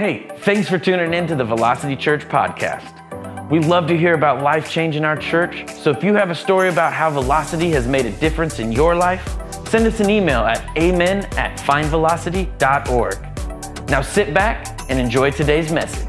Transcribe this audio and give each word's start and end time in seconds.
Hey, 0.00 0.32
thanks 0.38 0.66
for 0.66 0.78
tuning 0.78 1.12
in 1.12 1.26
to 1.26 1.36
the 1.36 1.44
Velocity 1.44 1.94
Church 1.94 2.26
podcast. 2.26 3.50
We 3.50 3.60
love 3.60 3.86
to 3.88 3.98
hear 3.98 4.14
about 4.14 4.42
life 4.42 4.70
change 4.70 4.96
in 4.96 5.04
our 5.04 5.14
church, 5.14 5.68
so 5.68 5.90
if 5.90 6.02
you 6.02 6.14
have 6.14 6.30
a 6.30 6.34
story 6.34 6.70
about 6.70 6.94
how 6.94 7.10
Velocity 7.10 7.68
has 7.72 7.86
made 7.86 8.06
a 8.06 8.10
difference 8.12 8.60
in 8.60 8.72
your 8.72 8.94
life, 8.94 9.22
send 9.68 9.86
us 9.86 10.00
an 10.00 10.08
email 10.08 10.40
at 10.40 10.74
amen 10.78 11.26
at 11.36 11.58
findvelocity.org. 11.58 13.90
Now 13.90 14.00
sit 14.00 14.32
back 14.32 14.90
and 14.90 14.98
enjoy 14.98 15.32
today's 15.32 15.70
message. 15.70 16.08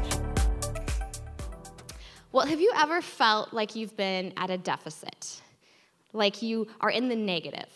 Well, 2.32 2.46
have 2.46 2.62
you 2.62 2.72
ever 2.74 3.02
felt 3.02 3.52
like 3.52 3.76
you've 3.76 3.98
been 3.98 4.32
at 4.38 4.48
a 4.48 4.56
deficit? 4.56 5.42
Like 6.14 6.40
you 6.40 6.66
are 6.80 6.88
in 6.88 7.10
the 7.10 7.16
negative? 7.16 7.68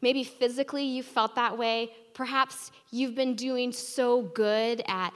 Maybe 0.00 0.24
physically 0.24 0.82
you 0.82 1.04
felt 1.04 1.36
that 1.36 1.56
way. 1.56 1.92
Perhaps 2.14 2.70
you've 2.90 3.14
been 3.14 3.34
doing 3.34 3.72
so 3.72 4.22
good 4.22 4.82
at 4.86 5.12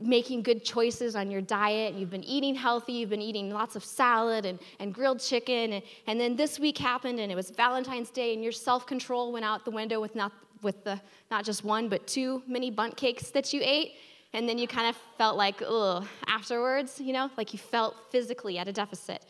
making 0.00 0.42
good 0.42 0.64
choices 0.64 1.14
on 1.16 1.30
your 1.30 1.40
diet. 1.40 1.94
You've 1.94 2.10
been 2.10 2.24
eating 2.24 2.54
healthy, 2.54 2.94
you've 2.94 3.10
been 3.10 3.22
eating 3.22 3.50
lots 3.50 3.76
of 3.76 3.84
salad 3.84 4.46
and, 4.46 4.58
and 4.78 4.92
grilled 4.92 5.20
chicken. 5.20 5.74
And, 5.74 5.82
and 6.06 6.20
then 6.20 6.36
this 6.36 6.58
week 6.58 6.78
happened 6.78 7.20
and 7.20 7.30
it 7.30 7.34
was 7.34 7.50
Valentine's 7.50 8.10
Day 8.10 8.34
and 8.34 8.42
your 8.42 8.52
self 8.52 8.86
control 8.86 9.32
went 9.32 9.44
out 9.44 9.64
the 9.64 9.70
window 9.70 10.00
with 10.00 10.14
not, 10.14 10.32
with 10.62 10.82
the, 10.84 11.00
not 11.30 11.44
just 11.44 11.64
one, 11.64 11.88
but 11.88 12.06
two 12.06 12.42
mini 12.46 12.70
Bundt 12.70 12.96
cakes 12.96 13.30
that 13.30 13.52
you 13.52 13.60
ate. 13.62 13.94
And 14.34 14.48
then 14.48 14.56
you 14.56 14.66
kind 14.66 14.88
of 14.88 14.96
felt 15.18 15.36
like, 15.36 15.62
ugh, 15.66 16.06
afterwards, 16.26 16.98
you 17.00 17.12
know, 17.12 17.30
like 17.36 17.52
you 17.52 17.58
felt 17.58 17.96
physically 18.10 18.56
at 18.58 18.66
a 18.66 18.72
deficit. 18.72 19.24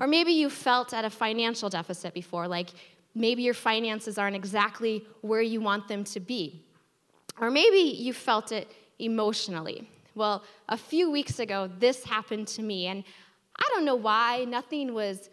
Or 0.00 0.06
maybe 0.06 0.32
you 0.32 0.48
felt 0.48 0.94
at 0.94 1.04
a 1.04 1.10
financial 1.10 1.68
deficit 1.68 2.14
before, 2.14 2.48
like 2.48 2.70
maybe 3.14 3.42
your 3.42 3.54
finances 3.54 4.18
aren't 4.18 4.36
exactly 4.36 5.04
where 5.20 5.42
you 5.42 5.60
want 5.60 5.88
them 5.88 6.04
to 6.04 6.20
be. 6.20 6.64
Or 7.40 7.50
maybe 7.50 7.78
you 7.78 8.12
felt 8.12 8.52
it 8.52 8.70
emotionally. 8.98 9.88
Well, 10.14 10.44
a 10.68 10.76
few 10.76 11.10
weeks 11.10 11.38
ago, 11.38 11.70
this 11.78 12.04
happened 12.04 12.46
to 12.48 12.62
me, 12.62 12.86
and 12.86 13.04
I 13.56 13.68
don't 13.74 13.84
know 13.84 13.94
why. 13.94 14.44
Nothing 14.44 14.92
was 14.94 15.30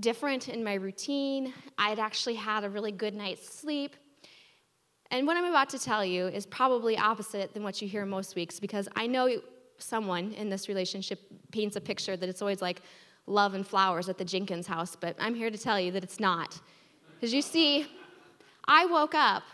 different 0.00 0.48
in 0.48 0.64
my 0.64 0.74
routine. 0.74 1.52
I'd 1.78 1.98
actually 1.98 2.34
had 2.34 2.64
a 2.64 2.70
really 2.70 2.92
good 2.92 3.14
night's 3.14 3.48
sleep. 3.48 3.96
And 5.10 5.26
what 5.26 5.36
I'm 5.36 5.44
about 5.44 5.68
to 5.70 5.78
tell 5.78 6.04
you 6.04 6.26
is 6.26 6.46
probably 6.46 6.96
opposite 6.96 7.52
than 7.52 7.62
what 7.62 7.80
you 7.82 7.88
hear 7.88 8.06
most 8.06 8.34
weeks 8.34 8.58
because 8.58 8.88
I 8.96 9.06
know 9.06 9.28
someone 9.78 10.32
in 10.32 10.48
this 10.48 10.68
relationship 10.68 11.20
paints 11.52 11.76
a 11.76 11.80
picture 11.80 12.16
that 12.16 12.28
it's 12.28 12.40
always 12.40 12.62
like 12.62 12.80
love 13.26 13.54
and 13.54 13.66
flowers 13.66 14.08
at 14.08 14.18
the 14.18 14.24
Jenkins 14.24 14.66
house, 14.66 14.96
but 14.96 15.16
I'm 15.18 15.34
here 15.34 15.50
to 15.50 15.58
tell 15.58 15.78
you 15.78 15.92
that 15.92 16.02
it's 16.02 16.20
not. 16.20 16.60
Because 17.24 17.32
you 17.32 17.40
see, 17.40 17.86
I 18.66 18.84
woke 18.84 19.14
up 19.14 19.44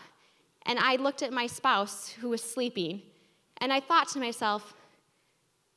and 0.67 0.77
I 0.77 0.97
looked 0.97 1.23
at 1.23 1.33
my 1.33 1.47
spouse 1.47 2.09
who 2.09 2.29
was 2.31 2.43
sleeping, 2.43 3.01
and 3.59 3.73
I 3.73 3.79
thought 3.79 4.09
to 4.09 4.19
myself, 4.19 4.75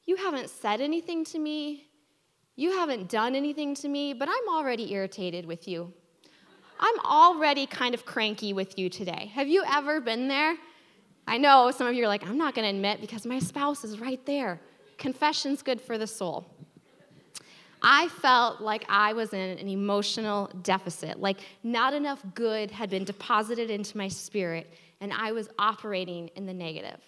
You 0.08 0.16
haven't 0.16 0.49
said 0.49 0.81
anything 0.81 1.23
to 1.25 1.38
me. 1.38 1.86
You 2.55 2.71
haven't 2.71 3.09
done 3.09 3.36
anything 3.36 3.75
to 3.75 3.88
me, 3.88 4.14
but 4.14 4.27
I'm 4.27 4.49
already 4.49 4.91
irritated 4.91 5.45
with 5.45 5.67
you. 5.67 5.94
I'm 6.80 6.99
already 7.05 7.67
kind 7.67 7.94
of 7.94 8.08
cranky 8.08 8.53
with 8.53 8.80
you 8.80 8.89
today. 8.89 9.30
Have 9.36 9.47
you 9.47 9.64
ever 9.71 10.02
been 10.02 10.27
there? 10.27 10.55
I 11.27 11.38
know 11.38 11.69
some 11.69 11.86
of 11.86 11.94
you 11.94 12.05
are 12.05 12.08
like, 12.08 12.27
I'm 12.27 12.39
not 12.39 12.55
going 12.55 12.67
to 12.67 12.75
admit 12.75 13.02
because 13.02 13.23
my 13.23 13.38
spouse 13.38 13.83
is 13.83 13.99
right 13.99 14.25
there. 14.25 14.59
Confession's 14.97 15.61
good 15.61 15.80
for 15.80 15.99
the 15.99 16.08
soul. 16.08 16.53
I 17.84 18.08
felt 18.08 18.62
like 18.62 18.86
I 18.88 19.12
was 19.14 19.34
in 19.34 19.39
an 19.39 19.67
emotional 19.67 20.50
deficit, 20.64 21.20
like 21.20 21.42
not 21.64 21.94
enough 21.94 22.23
good 22.34 22.72
had 22.72 22.89
been 22.89 23.03
deposited 23.03 23.70
into 23.70 23.98
my 23.98 24.08
spirit, 24.08 24.73
and 25.02 25.12
I 25.12 25.34
was 25.34 25.50
operating 25.59 26.30
in 26.36 26.45
the 26.45 26.54
negative. 26.54 27.00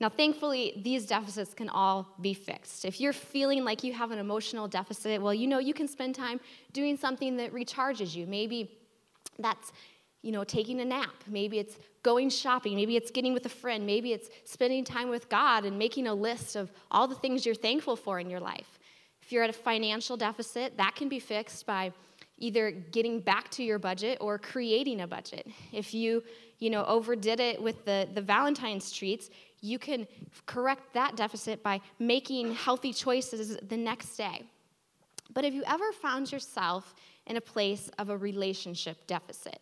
Now, 0.00 0.08
thankfully, 0.10 0.80
these 0.84 1.06
deficits 1.06 1.54
can 1.54 1.68
all 1.68 2.08
be 2.20 2.34
fixed. 2.34 2.84
If 2.84 3.00
you're 3.00 3.14
feeling 3.14 3.64
like 3.64 3.82
you 3.82 3.94
have 3.94 4.10
an 4.10 4.18
emotional 4.18 4.68
deficit, 4.68 5.22
well, 5.22 5.32
you 5.32 5.46
know 5.46 5.58
you 5.58 5.72
can 5.72 5.88
spend 5.88 6.14
time 6.14 6.40
doing 6.72 6.96
something 6.96 7.36
that 7.38 7.54
recharges 7.54 8.14
you. 8.14 8.26
Maybe 8.26 8.70
that's 9.38 9.72
you 10.22 10.32
know, 10.32 10.42
taking 10.42 10.80
a 10.80 10.84
nap. 10.84 11.14
Maybe 11.28 11.60
it's 11.60 11.76
going 12.02 12.30
shopping. 12.30 12.74
Maybe 12.74 12.96
it's 12.96 13.12
getting 13.12 13.32
with 13.32 13.46
a 13.46 13.50
friend. 13.50 13.86
Maybe 13.86 14.12
it's 14.12 14.28
spending 14.44 14.82
time 14.82 15.08
with 15.08 15.28
God 15.28 15.64
and 15.64 15.78
making 15.78 16.08
a 16.08 16.14
list 16.14 16.56
of 16.56 16.72
all 16.90 17.06
the 17.06 17.14
things 17.14 17.46
you're 17.46 17.54
thankful 17.54 17.94
for 17.94 18.18
in 18.18 18.28
your 18.28 18.40
life. 18.40 18.75
If 19.26 19.32
you're 19.32 19.42
at 19.42 19.50
a 19.50 19.52
financial 19.52 20.16
deficit, 20.16 20.76
that 20.76 20.94
can 20.94 21.08
be 21.08 21.18
fixed 21.18 21.66
by 21.66 21.92
either 22.38 22.70
getting 22.70 23.18
back 23.18 23.50
to 23.50 23.64
your 23.64 23.80
budget 23.80 24.18
or 24.20 24.38
creating 24.38 25.00
a 25.00 25.06
budget. 25.08 25.48
If 25.72 25.92
you, 25.92 26.22
you 26.60 26.70
know, 26.70 26.84
overdid 26.84 27.40
it 27.40 27.60
with 27.60 27.84
the, 27.84 28.08
the 28.14 28.20
Valentine's 28.20 28.92
treats, 28.92 29.30
you 29.60 29.80
can 29.80 30.06
correct 30.46 30.94
that 30.94 31.16
deficit 31.16 31.60
by 31.64 31.80
making 31.98 32.54
healthy 32.54 32.92
choices 32.92 33.58
the 33.68 33.76
next 33.76 34.16
day. 34.16 34.44
But 35.34 35.42
have 35.42 35.54
you 35.54 35.64
ever 35.66 35.90
found 35.90 36.30
yourself 36.30 36.94
in 37.26 37.36
a 37.36 37.40
place 37.40 37.90
of 37.98 38.10
a 38.10 38.16
relationship 38.16 39.08
deficit? 39.08 39.58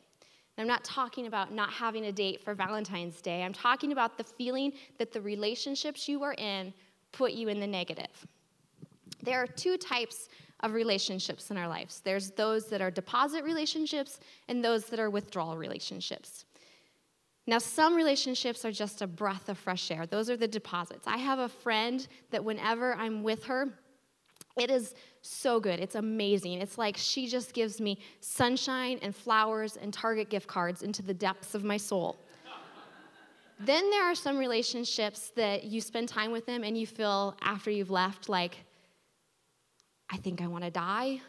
I'm 0.59 0.67
not 0.67 0.85
talking 0.85 1.27
about 1.27 1.55
not 1.55 1.71
having 1.71 2.05
a 2.05 2.13
date 2.13 2.43
for 2.45 2.53
Valentine's 2.53 3.23
Day. 3.23 3.43
I'm 3.43 3.55
talking 3.55 3.93
about 3.93 4.19
the 4.19 4.25
feeling 4.25 4.75
that 4.99 5.11
the 5.11 5.23
relationships 5.23 6.07
you 6.07 6.23
are 6.23 6.35
in 6.35 6.75
put 7.13 7.33
you 7.33 7.49
in 7.49 7.61
the 7.61 7.67
negative. 7.67 8.27
There 9.25 9.43
are 9.43 9.47
two 9.47 9.77
types 9.77 10.29
of 10.61 10.73
relationships 10.73 11.51
in 11.51 11.57
our 11.57 11.69
lives 11.69 12.01
there's 12.05 12.31
those 12.31 12.67
that 12.67 12.81
are 12.81 12.91
deposit 12.91 13.45
relationships 13.45 14.21
and 14.49 14.65
those 14.65 14.87
that 14.87 14.99
are 14.99 15.11
withdrawal 15.11 15.57
relationships. 15.57 16.45
Now, 17.47 17.59
some 17.59 17.95
relationships 17.95 18.65
are 18.65 18.73
just 18.73 19.03
a 19.03 19.07
breath 19.07 19.51
of 19.51 19.59
fresh 19.59 19.91
air. 19.91 20.07
Those 20.07 20.31
are 20.31 20.37
the 20.37 20.49
deposits. 20.49 21.07
I 21.07 21.19
have 21.19 21.39
a 21.39 21.49
friend 21.49 22.07
that 22.31 22.43
whenever 22.43 22.95
I'm 22.95 23.23
with 23.23 23.45
her, 23.45 23.69
it 24.57 24.71
is 24.71 24.95
so 25.21 25.61
good. 25.61 25.81
It's 25.81 25.95
amazing. 25.95 26.61
It's 26.63 26.79
like 26.79 26.97
she 26.97 27.27
just 27.27 27.53
gives 27.53 27.81
me 27.81 27.99
sunshine 28.21 28.99
and 29.03 29.15
flowers 29.15 29.77
and 29.77 29.93
Target 29.93 30.31
gift 30.31 30.47
cards 30.47 30.83
into 30.83 31.03
the 31.03 31.13
depths 31.13 31.55
of 31.55 31.65
my 31.65 31.77
soul. 31.77 32.17
then 33.61 33.91
there 33.91 34.05
are 34.05 34.15
some 34.15 34.39
relationships 34.39 35.33
that 35.37 35.65
you 35.65 35.81
spend 35.81 36.09
time 36.09 36.33
with 36.33 36.47
them 36.47 36.65
and 36.65 36.79
you 36.79 36.87
feel 36.87 37.37
after 37.43 37.71
you've 37.71 37.91
left 37.91 38.29
like, 38.29 38.65
I 40.11 40.17
think 40.17 40.41
I 40.43 40.47
want 40.47 40.65
to 40.65 40.71
die. 40.71 41.21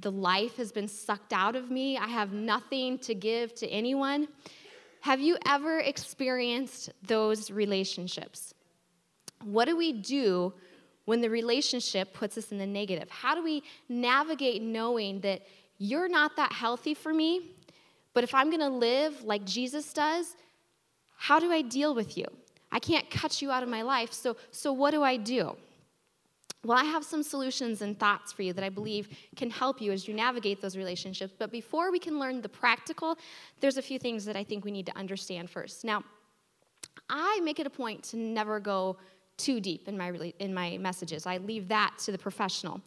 The 0.00 0.12
life 0.12 0.56
has 0.56 0.72
been 0.72 0.88
sucked 0.88 1.32
out 1.32 1.56
of 1.56 1.70
me. 1.70 1.96
I 1.96 2.06
have 2.06 2.32
nothing 2.32 2.98
to 3.00 3.14
give 3.14 3.54
to 3.56 3.68
anyone. 3.68 4.28
Have 5.00 5.20
you 5.20 5.36
ever 5.46 5.78
experienced 5.78 6.90
those 7.02 7.50
relationships? 7.50 8.54
What 9.44 9.66
do 9.66 9.76
we 9.76 9.92
do 9.92 10.52
when 11.04 11.20
the 11.20 11.30
relationship 11.30 12.12
puts 12.12 12.36
us 12.36 12.52
in 12.52 12.58
the 12.58 12.66
negative? 12.66 13.08
How 13.10 13.34
do 13.34 13.42
we 13.42 13.62
navigate 13.88 14.62
knowing 14.62 15.20
that 15.20 15.42
you're 15.78 16.08
not 16.08 16.36
that 16.36 16.52
healthy 16.52 16.94
for 16.94 17.14
me, 17.14 17.52
but 18.12 18.24
if 18.24 18.34
I'm 18.34 18.50
gonna 18.50 18.68
live 18.68 19.22
like 19.22 19.44
Jesus 19.44 19.92
does, 19.92 20.34
how 21.16 21.38
do 21.38 21.52
I 21.52 21.62
deal 21.62 21.94
with 21.94 22.16
you? 22.16 22.26
I 22.70 22.80
can't 22.80 23.08
cut 23.10 23.40
you 23.40 23.50
out 23.50 23.62
of 23.62 23.68
my 23.68 23.82
life, 23.82 24.12
so, 24.12 24.36
so 24.50 24.72
what 24.72 24.90
do 24.90 25.02
I 25.02 25.16
do? 25.16 25.56
Well, 26.64 26.76
I 26.76 26.84
have 26.84 27.04
some 27.04 27.22
solutions 27.22 27.82
and 27.82 27.98
thoughts 27.98 28.32
for 28.32 28.42
you 28.42 28.52
that 28.52 28.64
I 28.64 28.68
believe 28.68 29.08
can 29.36 29.48
help 29.48 29.80
you 29.80 29.92
as 29.92 30.08
you 30.08 30.14
navigate 30.14 30.60
those 30.60 30.76
relationships. 30.76 31.32
But 31.38 31.52
before 31.52 31.92
we 31.92 31.98
can 31.98 32.18
learn 32.18 32.40
the 32.40 32.48
practical, 32.48 33.16
there's 33.60 33.76
a 33.76 33.82
few 33.82 33.98
things 33.98 34.24
that 34.24 34.36
I 34.36 34.42
think 34.42 34.64
we 34.64 34.72
need 34.72 34.86
to 34.86 34.96
understand 34.96 35.50
first. 35.50 35.84
Now, 35.84 36.02
I 37.08 37.40
make 37.42 37.60
it 37.60 37.66
a 37.66 37.70
point 37.70 38.02
to 38.04 38.16
never 38.16 38.58
go 38.58 38.98
too 39.38 39.60
deep 39.60 39.88
in 39.88 39.96
my, 39.96 40.32
in 40.40 40.52
my 40.52 40.76
messages, 40.78 41.26
I 41.26 41.38
leave 41.38 41.68
that 41.68 41.94
to 42.04 42.12
the 42.12 42.18
professional. 42.18 42.80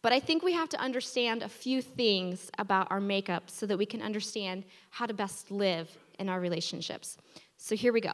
But 0.00 0.12
I 0.12 0.20
think 0.20 0.42
we 0.42 0.52
have 0.52 0.68
to 0.70 0.80
understand 0.80 1.42
a 1.42 1.48
few 1.48 1.82
things 1.82 2.50
about 2.58 2.90
our 2.90 3.00
makeup 3.00 3.50
so 3.50 3.66
that 3.66 3.76
we 3.76 3.84
can 3.84 4.00
understand 4.00 4.64
how 4.90 5.06
to 5.06 5.14
best 5.14 5.50
live 5.50 5.90
in 6.18 6.28
our 6.28 6.40
relationships. 6.40 7.18
So 7.56 7.76
here 7.76 7.92
we 7.92 8.00
go. 8.00 8.12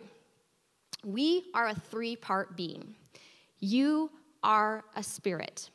We 1.05 1.45
are 1.55 1.69
a 1.69 1.75
three 1.75 2.17
part 2.17 2.57
being. 2.57 2.95
You 3.61 4.11
are 4.45 4.85
a 4.95 5.03
spirit. 5.03 5.71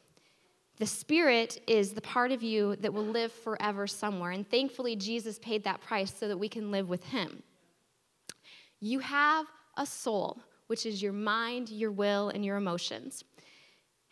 The 0.77 0.85
spirit 0.85 1.61
is 1.67 1.91
the 1.91 2.01
part 2.01 2.31
of 2.31 2.41
you 2.41 2.77
that 2.77 2.93
will 2.93 3.03
live 3.03 3.33
forever 3.33 3.85
somewhere. 3.85 4.31
And 4.31 4.49
thankfully, 4.49 4.95
Jesus 4.95 5.37
paid 5.39 5.65
that 5.65 5.81
price 5.81 6.13
so 6.17 6.29
that 6.29 6.37
we 6.37 6.47
can 6.47 6.71
live 6.71 6.87
with 6.87 7.03
him. 7.03 7.43
You 8.79 8.99
have 8.99 9.45
a 9.75 9.85
soul, 9.85 10.39
which 10.67 10.85
is 10.85 11.01
your 11.01 11.11
mind, 11.11 11.69
your 11.69 11.91
will, 11.91 12.29
and 12.29 12.45
your 12.45 12.55
emotions. 12.55 13.25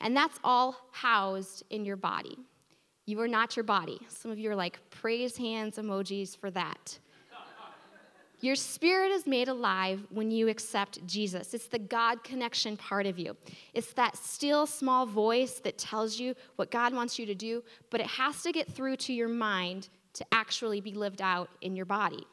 And 0.01 0.15
that's 0.15 0.39
all 0.43 0.75
housed 0.91 1.63
in 1.69 1.85
your 1.85 1.95
body. 1.95 2.37
You 3.05 3.21
are 3.21 3.27
not 3.29 3.55
your 3.55 3.63
body. 3.63 3.99
Some 4.09 4.31
of 4.31 4.37
you 4.37 4.51
are 4.51 4.55
like, 4.55 4.77
praise 4.89 5.37
hands 5.37 5.77
emojis 5.77 6.37
for 6.37 6.51
that. 6.51 6.99
Your 8.39 8.55
spirit 8.55 9.11
is 9.11 9.25
made 9.25 9.47
alive 9.47 10.05
when 10.09 10.29
you 10.29 10.47
accept 10.47 11.05
Jesus. 11.07 11.55
It's 11.55 11.67
the 11.67 11.79
God 11.79 12.23
connection 12.23 12.77
part 12.77 13.07
of 13.07 13.17
you. 13.17 13.35
It's 13.73 13.93
that 13.93 14.15
still 14.15 14.67
small 14.67 15.07
voice 15.07 15.59
that 15.61 15.77
tells 15.77 16.19
you 16.19 16.35
what 16.55 16.69
God 16.69 16.93
wants 16.93 17.17
you 17.17 17.25
to 17.25 17.35
do, 17.35 17.63
but 17.89 17.99
it 17.99 18.07
has 18.07 18.43
to 18.43 18.51
get 18.51 18.71
through 18.71 18.97
to 18.97 19.13
your 19.13 19.27
mind 19.27 19.89
to 20.13 20.25
actually 20.31 20.81
be 20.81 20.93
lived 20.93 21.21
out 21.21 21.49
in 21.61 21.75
your 21.75 21.85
body. 21.85 22.25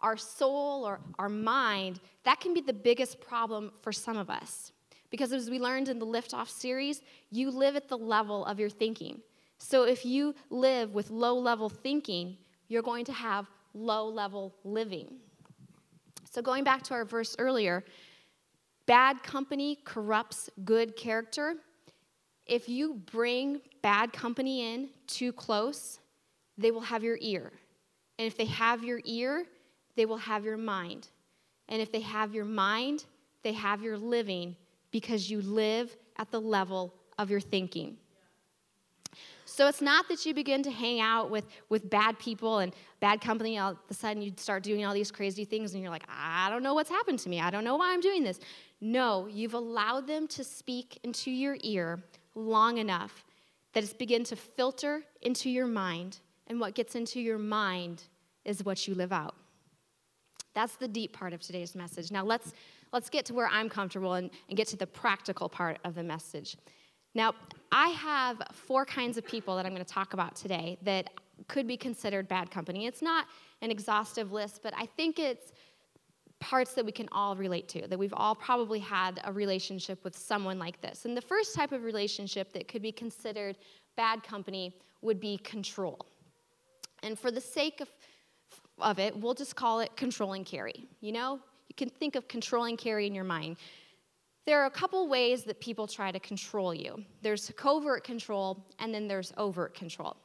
our 0.00 0.16
soul 0.16 0.86
or 0.86 1.00
our 1.18 1.28
mind, 1.28 2.00
that 2.24 2.40
can 2.40 2.54
be 2.54 2.60
the 2.60 2.72
biggest 2.72 3.20
problem 3.20 3.72
for 3.80 3.92
some 3.92 4.16
of 4.16 4.30
us. 4.30 4.72
Because 5.10 5.32
as 5.32 5.50
we 5.50 5.58
learned 5.58 5.88
in 5.88 5.98
the 5.98 6.06
Liftoff 6.06 6.48
series, 6.48 7.02
you 7.30 7.50
live 7.50 7.76
at 7.76 7.88
the 7.88 7.98
level 7.98 8.44
of 8.44 8.60
your 8.60 8.70
thinking. 8.70 9.20
So 9.58 9.84
if 9.84 10.04
you 10.04 10.34
live 10.50 10.94
with 10.94 11.10
low 11.10 11.36
level 11.36 11.68
thinking, 11.68 12.36
you're 12.68 12.82
going 12.82 13.04
to 13.06 13.12
have 13.12 13.46
low 13.78 14.08
level 14.08 14.54
living. 14.64 15.16
So 16.30 16.42
going 16.42 16.64
back 16.64 16.82
to 16.84 16.94
our 16.94 17.04
verse 17.04 17.36
earlier, 17.38 17.84
bad 18.86 19.22
company 19.22 19.78
corrupts 19.84 20.50
good 20.64 20.96
character. 20.96 21.54
If 22.46 22.68
you 22.68 22.94
bring 23.12 23.60
bad 23.82 24.12
company 24.12 24.74
in 24.74 24.90
too 25.06 25.32
close, 25.32 26.00
they 26.56 26.70
will 26.70 26.80
have 26.80 27.04
your 27.04 27.18
ear. 27.20 27.52
And 28.18 28.26
if 28.26 28.36
they 28.36 28.46
have 28.46 28.82
your 28.82 29.00
ear, 29.04 29.44
they 29.96 30.06
will 30.06 30.18
have 30.18 30.44
your 30.44 30.56
mind. 30.56 31.08
And 31.68 31.80
if 31.80 31.92
they 31.92 32.00
have 32.00 32.34
your 32.34 32.44
mind, 32.44 33.04
they 33.42 33.52
have 33.52 33.82
your 33.82 33.96
living 33.96 34.56
because 34.90 35.30
you 35.30 35.40
live 35.42 35.96
at 36.16 36.30
the 36.30 36.40
level 36.40 36.94
of 37.18 37.30
your 37.30 37.40
thinking. 37.40 37.96
So 39.58 39.66
it's 39.66 39.82
not 39.82 40.08
that 40.08 40.24
you 40.24 40.34
begin 40.34 40.62
to 40.62 40.70
hang 40.70 41.00
out 41.00 41.30
with, 41.30 41.44
with 41.68 41.90
bad 41.90 42.16
people 42.20 42.60
and 42.60 42.72
bad 43.00 43.20
company, 43.20 43.58
all 43.58 43.72
of 43.72 43.78
a 43.90 43.94
sudden 43.94 44.22
you 44.22 44.32
start 44.36 44.62
doing 44.62 44.86
all 44.86 44.94
these 44.94 45.10
crazy 45.10 45.44
things 45.44 45.74
and 45.74 45.82
you're 45.82 45.90
like, 45.90 46.04
I 46.08 46.48
don't 46.48 46.62
know 46.62 46.74
what's 46.74 46.90
happened 46.90 47.18
to 47.18 47.28
me. 47.28 47.40
I 47.40 47.50
don't 47.50 47.64
know 47.64 47.74
why 47.74 47.92
I'm 47.92 48.00
doing 48.00 48.22
this. 48.22 48.38
No, 48.80 49.26
you've 49.26 49.54
allowed 49.54 50.06
them 50.06 50.28
to 50.28 50.44
speak 50.44 51.00
into 51.02 51.32
your 51.32 51.56
ear 51.64 51.98
long 52.36 52.78
enough 52.78 53.24
that 53.72 53.82
it's 53.82 53.92
begin 53.92 54.22
to 54.26 54.36
filter 54.36 55.02
into 55.22 55.50
your 55.50 55.66
mind. 55.66 56.20
And 56.46 56.60
what 56.60 56.76
gets 56.76 56.94
into 56.94 57.20
your 57.20 57.38
mind 57.38 58.04
is 58.44 58.64
what 58.64 58.86
you 58.86 58.94
live 58.94 59.12
out. 59.12 59.34
That's 60.54 60.76
the 60.76 60.86
deep 60.86 61.12
part 61.12 61.32
of 61.32 61.40
today's 61.40 61.74
message. 61.74 62.12
Now 62.12 62.22
let's 62.22 62.52
let's 62.92 63.10
get 63.10 63.24
to 63.24 63.34
where 63.34 63.48
I'm 63.48 63.68
comfortable 63.68 64.14
and, 64.14 64.30
and 64.48 64.56
get 64.56 64.68
to 64.68 64.76
the 64.76 64.86
practical 64.86 65.48
part 65.48 65.78
of 65.82 65.96
the 65.96 66.04
message. 66.04 66.56
Now, 67.14 67.34
I 67.72 67.88
have 67.88 68.42
four 68.52 68.84
kinds 68.84 69.16
of 69.18 69.26
people 69.26 69.56
that 69.56 69.66
I'm 69.66 69.72
going 69.72 69.84
to 69.84 69.92
talk 69.92 70.14
about 70.14 70.36
today 70.36 70.78
that 70.82 71.10
could 71.46 71.66
be 71.66 71.76
considered 71.76 72.28
bad 72.28 72.50
company. 72.50 72.86
It's 72.86 73.02
not 73.02 73.26
an 73.62 73.70
exhaustive 73.70 74.32
list, 74.32 74.60
but 74.62 74.72
I 74.76 74.86
think 74.86 75.18
it's 75.18 75.52
parts 76.40 76.74
that 76.74 76.84
we 76.84 76.92
can 76.92 77.08
all 77.10 77.34
relate 77.36 77.68
to, 77.68 77.86
that 77.88 77.98
we've 77.98 78.14
all 78.14 78.34
probably 78.34 78.78
had 78.78 79.20
a 79.24 79.32
relationship 79.32 80.04
with 80.04 80.16
someone 80.16 80.58
like 80.58 80.80
this. 80.80 81.04
And 81.04 81.16
the 81.16 81.22
first 81.22 81.54
type 81.54 81.72
of 81.72 81.82
relationship 81.82 82.52
that 82.52 82.68
could 82.68 82.82
be 82.82 82.92
considered 82.92 83.56
bad 83.96 84.22
company 84.22 84.74
would 85.02 85.20
be 85.20 85.38
control. 85.38 86.06
And 87.02 87.18
for 87.18 87.30
the 87.30 87.40
sake 87.40 87.80
of, 87.80 87.88
of 88.78 88.98
it, 88.98 89.16
we'll 89.16 89.34
just 89.34 89.56
call 89.56 89.80
it 89.80 89.96
control 89.96 90.34
and 90.34 90.46
carry. 90.46 90.86
You 91.00 91.12
know, 91.12 91.40
you 91.68 91.74
can 91.76 91.88
think 91.88 92.16
of 92.16 92.28
Controlling 92.28 92.76
Carrie 92.76 93.06
in 93.06 93.14
your 93.14 93.24
mind. 93.24 93.56
There 94.48 94.62
are 94.62 94.64
a 94.64 94.70
couple 94.70 95.06
ways 95.08 95.44
that 95.44 95.60
people 95.60 95.86
try 95.86 96.10
to 96.10 96.18
control 96.18 96.72
you 96.72 97.04
there's 97.20 97.52
covert 97.54 98.02
control, 98.02 98.64
and 98.78 98.94
then 98.94 99.06
there's 99.06 99.30
overt 99.36 99.74
control. 99.74 100.16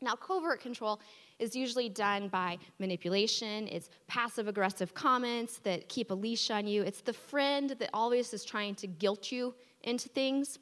Now, 0.00 0.16
covert 0.16 0.60
control 0.60 1.00
is 1.38 1.54
usually 1.54 1.88
done 1.88 2.26
by 2.26 2.58
manipulation, 2.80 3.68
it's 3.68 3.88
passive 4.08 4.48
aggressive 4.48 4.94
comments 4.94 5.58
that 5.58 5.88
keep 5.88 6.10
a 6.10 6.14
leash 6.14 6.50
on 6.50 6.66
you, 6.66 6.82
it's 6.82 7.02
the 7.02 7.12
friend 7.12 7.70
that 7.78 7.88
always 7.94 8.34
is 8.34 8.44
trying 8.44 8.74
to 8.74 8.88
guilt 8.88 9.30
you 9.30 9.54
into 9.84 10.08
things. 10.08 10.58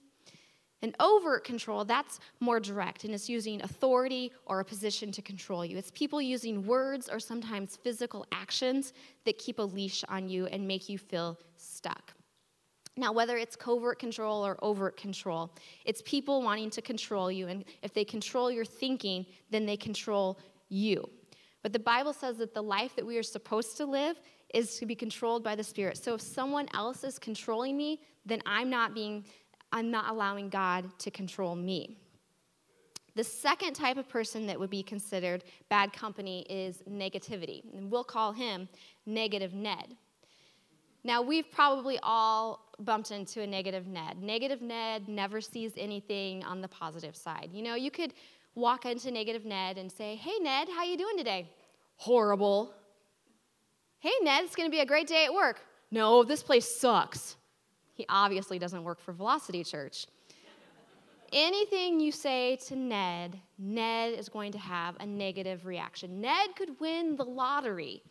And 0.83 0.95
overt 1.01 1.43
control, 1.43 1.87
that's 1.87 2.21
more 2.41 2.61
direct, 2.61 3.05
and 3.05 3.15
it's 3.15 3.31
using 3.31 3.63
authority 3.63 4.31
or 4.45 4.61
a 4.61 4.65
position 4.65 5.11
to 5.13 5.23
control 5.23 5.65
you. 5.65 5.79
It's 5.79 5.91
people 5.93 6.21
using 6.21 6.67
words 6.67 7.09
or 7.09 7.19
sometimes 7.19 7.77
physical 7.77 8.27
actions 8.31 8.93
that 9.25 9.39
keep 9.39 9.59
a 9.59 9.63
leash 9.63 10.05
on 10.11 10.29
you 10.29 10.45
and 10.49 10.69
make 10.69 10.91
you 10.91 10.99
feel 10.99 11.39
stuck. 11.57 12.13
Now, 12.97 13.13
whether 13.13 13.37
it's 13.37 13.57
covert 13.57 13.99
control 13.99 14.47
or 14.47 14.57
overt 14.63 14.97
control, 14.97 15.51
it's 15.85 16.01
people 16.03 16.43
wanting 16.43 16.71
to 16.71 16.83
control 16.83 17.31
you. 17.31 17.49
And 17.49 17.65
if 17.83 17.93
they 17.93 18.05
control 18.05 18.51
your 18.51 18.65
thinking, 18.65 19.27
then 19.51 19.67
they 19.67 19.77
control 19.77 20.39
you. 20.69 21.09
But 21.63 21.73
the 21.73 21.79
Bible 21.79 22.13
says 22.13 22.37
that 22.39 22.55
the 22.55 22.63
life 22.63 22.95
that 22.95 23.05
we 23.05 23.19
are 23.19 23.23
supposed 23.23 23.77
to 23.79 23.87
live 23.87 24.21
is 24.53 24.79
to 24.79 24.87
be 24.87 24.95
controlled 24.95 25.43
by 25.43 25.57
the 25.57 25.65
Spirit. 25.65 25.97
So 25.97 26.15
if 26.15 26.21
someone 26.21 26.69
else 26.75 27.03
is 27.03 27.19
controlling 27.19 27.77
me, 27.77 28.01
then 28.25 28.41
I'm 28.47 28.71
not 28.71 28.95
being, 28.95 29.25
I'm 29.73 29.91
not 29.91 30.11
allowing 30.11 30.49
God 30.49 30.87
to 31.01 31.11
control 31.11 31.57
me. 31.57 31.97
The 33.17 33.25
second 33.25 33.75
type 33.75 33.97
of 33.97 34.09
person 34.09 34.47
that 34.47 34.59
would 34.59 34.71
be 34.71 34.83
considered 34.83 35.45
bad 35.69 35.93
company 35.93 36.43
is 36.51 36.83
negativity. 36.89 37.63
And 37.77 37.91
we'll 37.91 38.05
call 38.05 38.33
him 38.33 38.69
Negative 39.07 39.55
Ned. 39.55 39.97
Now, 41.05 41.23
we've 41.23 41.51
probably 41.51 41.99
all 42.03 42.64
bumped 42.81 43.11
into 43.11 43.43
a 43.43 43.47
negative 43.47 43.87
Ned. 43.87 44.23
Negative 44.23 44.61
Ned 44.61 45.09
never 45.09 45.41
sees 45.41 45.73
anything 45.77 46.45
on 46.45 46.61
the 46.61 46.69
positive 46.69 47.17
side. 47.17 47.51
You 47.53 47.63
know, 47.63 47.75
you 47.75 47.91
could 47.91 48.15
walk 48.55 48.85
into 48.85 49.11
negative 49.11 49.45
Ned 49.45 49.79
and 49.79 49.91
say, 49.91 50.17
"Hey 50.17 50.39
Ned, 50.41 50.69
how 50.69 50.85
you 50.85 50.97
doing 50.97 51.17
today?" 51.17 51.49
Horrible. 51.97 52.75
"Hey 53.99 54.13
Ned, 54.23 54.45
it's 54.45 54.57
going 54.57 54.69
to 54.69 54.75
be 54.75 54.81
a 54.81 54.87
great 54.87 55.07
day 55.07 55.25
at 55.25 55.33
work." 55.33 55.61
"No, 55.91 56.25
this 56.25 56.43
place 56.43 56.79
sucks." 56.81 57.37
He 57.95 58.05
obviously 58.09 58.59
doesn't 58.59 58.83
work 58.83 59.01
for 59.01 59.13
Velocity 59.13 59.63
Church. 59.63 60.07
Anything 61.33 61.99
you 61.99 62.13
say 62.13 62.57
to 62.67 62.77
Ned, 62.77 63.41
Ned 63.59 64.19
is 64.19 64.29
going 64.29 64.53
to 64.53 64.59
have 64.59 64.97
a 65.01 65.07
negative 65.07 65.67
reaction. 65.67 66.21
Ned 66.21 66.55
could 66.55 66.79
win 66.79 67.17
the 67.17 67.25
lottery 67.25 68.03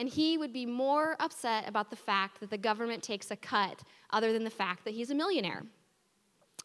and 0.00 0.08
he 0.08 0.38
would 0.38 0.54
be 0.54 0.64
more 0.64 1.14
upset 1.20 1.68
about 1.68 1.90
the 1.90 1.96
fact 1.96 2.40
that 2.40 2.48
the 2.48 2.56
government 2.56 3.02
takes 3.02 3.30
a 3.30 3.36
cut 3.36 3.82
other 4.08 4.32
than 4.32 4.44
the 4.44 4.48
fact 4.48 4.82
that 4.86 4.94
he's 4.94 5.10
a 5.10 5.14
millionaire. 5.14 5.62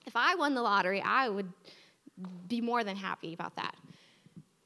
If 0.07 0.15
I 0.15 0.35
won 0.35 0.55
the 0.55 0.61
lottery, 0.61 1.01
I 1.01 1.27
would 1.27 1.51
be 2.47 2.61
more 2.61 2.85
than 2.85 2.95
happy 2.95 3.33
about 3.33 3.57
that. 3.57 3.75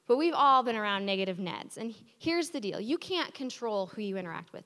But 0.05 0.17
we've 0.17 0.35
all 0.35 0.61
been 0.61 0.75
around 0.75 1.03
negative 1.03 1.37
Neds. 1.37 1.77
And 1.77 1.95
here's 2.19 2.51
the 2.51 2.59
deal 2.59 2.79
you 2.79 2.99
can't 2.99 3.33
control 3.33 3.87
who 3.87 4.03
you 4.03 4.17
interact 4.17 4.53
with. 4.53 4.65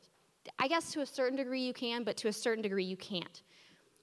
I 0.60 0.68
guess 0.68 0.92
to 0.92 1.00
a 1.00 1.06
certain 1.06 1.38
degree 1.38 1.62
you 1.62 1.72
can, 1.72 2.04
but 2.04 2.18
to 2.18 2.28
a 2.28 2.34
certain 2.34 2.62
degree 2.62 2.84
you 2.84 2.98
can't. 2.98 3.42